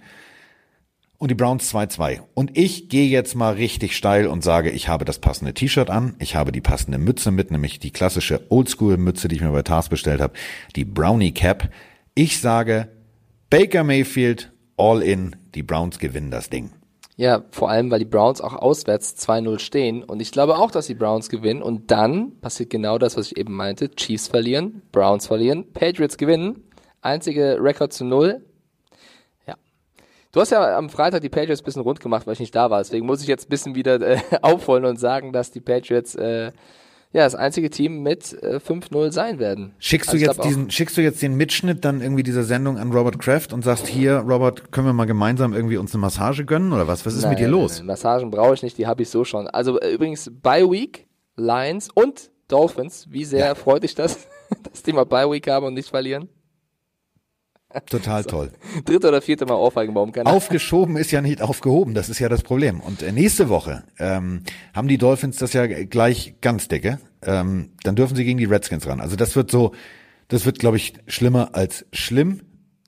[1.18, 2.22] Und die Browns 2-2.
[2.34, 6.15] Und ich gehe jetzt mal richtig steil und sage, ich habe das passende T-Shirt an,
[6.20, 9.89] ich habe die passende Mütze mit, nämlich die klassische Oldschool-Mütze, die ich mir bei Tars
[9.89, 10.34] bestellt habe,
[10.78, 11.70] die Brownie Cap.
[12.15, 12.88] Ich sage,
[13.50, 16.72] Baker Mayfield, all in, die Browns gewinnen das Ding.
[17.20, 20.04] Ja, vor allem, weil die Browns auch auswärts 2-0 stehen.
[20.06, 21.62] Und ich glaube auch, dass die Browns gewinnen.
[21.62, 23.92] Und dann passiert genau das, was ich eben meinte.
[23.92, 26.64] Chiefs verlieren, Browns verlieren, Patriots gewinnen.
[27.02, 28.46] Einzige Rekord zu Null.
[29.46, 29.56] Ja.
[30.32, 32.70] Du hast ja am Freitag die Patriots ein bisschen rund gemacht, weil ich nicht da
[32.70, 32.78] war.
[32.78, 36.54] Deswegen muss ich jetzt ein bisschen wieder äh, aufholen und sagen, dass die Patriots äh,
[37.12, 39.74] ja das einzige Team mit äh, 5-0 sein werden.
[39.80, 42.78] Schickst du Also ich jetzt diesen, schickst du jetzt den Mitschnitt dann irgendwie dieser Sendung
[42.78, 46.45] an Robert Kraft und sagst hier, Robert, können wir mal gemeinsam irgendwie uns eine Massage
[46.45, 47.06] gönnen oder was?
[47.06, 47.78] Was ist Nein, mit dir nein, los?
[47.78, 49.48] Nein, Massagen brauche ich nicht, die habe ich so schon.
[49.48, 53.08] Also äh, übrigens Bye Week, Lions und Dolphins.
[53.10, 54.28] Wie sehr freut dich das,
[54.72, 56.30] dass die mal Bye Week haben und nicht verlieren?
[57.88, 58.51] Total toll.
[58.86, 60.25] Dritte oder vierte Mal Ohrfeigen bauen kann.
[60.25, 62.79] Aufgeschoben ist ja nicht aufgehoben, das ist ja das Problem.
[62.79, 64.41] Und äh, nächste Woche ähm,
[64.73, 66.99] haben die Dolphins das ja gleich ganz dicke.
[67.21, 68.99] Ähm, dann dürfen sie gegen die Redskins ran.
[68.99, 69.73] Also das wird so,
[70.29, 72.41] das wird, glaube ich, schlimmer als schlimm.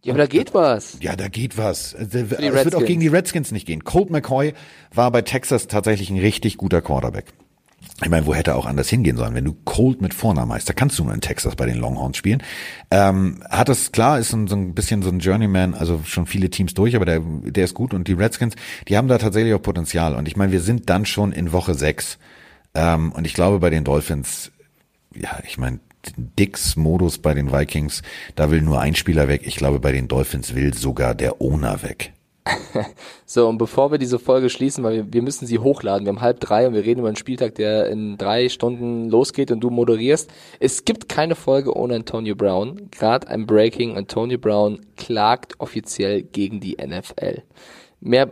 [0.03, 0.97] Ja, aber da geht was.
[1.01, 1.93] Ja, da geht was.
[1.93, 3.83] Also, Es wird auch gegen die Redskins nicht gehen.
[3.83, 4.53] Colt McCoy
[4.91, 7.25] war bei Texas tatsächlich ein richtig guter Quarterback.
[8.03, 9.35] Ich meine, wo hätte er auch anders hingehen sollen?
[9.35, 12.17] Wenn du Colt mit Vornamen heißt, da kannst du nur in Texas bei den Longhorns
[12.17, 12.41] spielen.
[12.89, 16.73] Ähm, hat das klar, ist so ein, bisschen so ein Journeyman, also schon viele Teams
[16.73, 18.55] durch, aber der, der ist gut und die Redskins,
[18.87, 20.15] die haben da tatsächlich auch Potenzial.
[20.15, 22.17] Und ich meine, wir sind dann schon in Woche sechs
[22.73, 24.51] ähm, und ich glaube bei den Dolphins,
[25.13, 25.79] ja, ich meine,
[26.17, 28.01] Dicks Modus bei den Vikings,
[28.35, 29.41] da will nur ein Spieler weg.
[29.45, 32.13] Ich glaube, bei den Dolphins will sogar der Owner weg.
[33.25, 36.21] So, und bevor wir diese Folge schließen, weil wir, wir müssen sie hochladen, wir haben
[36.21, 39.69] halb drei und wir reden über einen Spieltag, der in drei Stunden losgeht und du
[39.69, 40.29] moderierst.
[40.59, 42.89] Es gibt keine Folge ohne Antonio Brown.
[42.91, 47.43] Gerade ein Breaking, Antonio Brown klagt offiziell gegen die NFL.
[48.03, 48.25] Mehr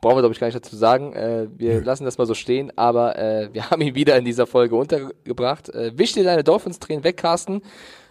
[0.00, 1.14] brauchen wir, glaube ich, gar nicht dazu sagen.
[1.14, 4.46] Äh, wir lassen das mal so stehen, aber äh, wir haben ihn wieder in dieser
[4.46, 5.70] Folge untergebracht.
[5.70, 7.62] Äh, wisch dir deine Dolphins-Tränen weg, Carsten.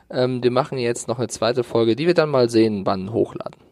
[0.09, 3.64] Ähm, wir machen jetzt noch eine zweite Folge, die wir dann mal sehen, wann hochladen.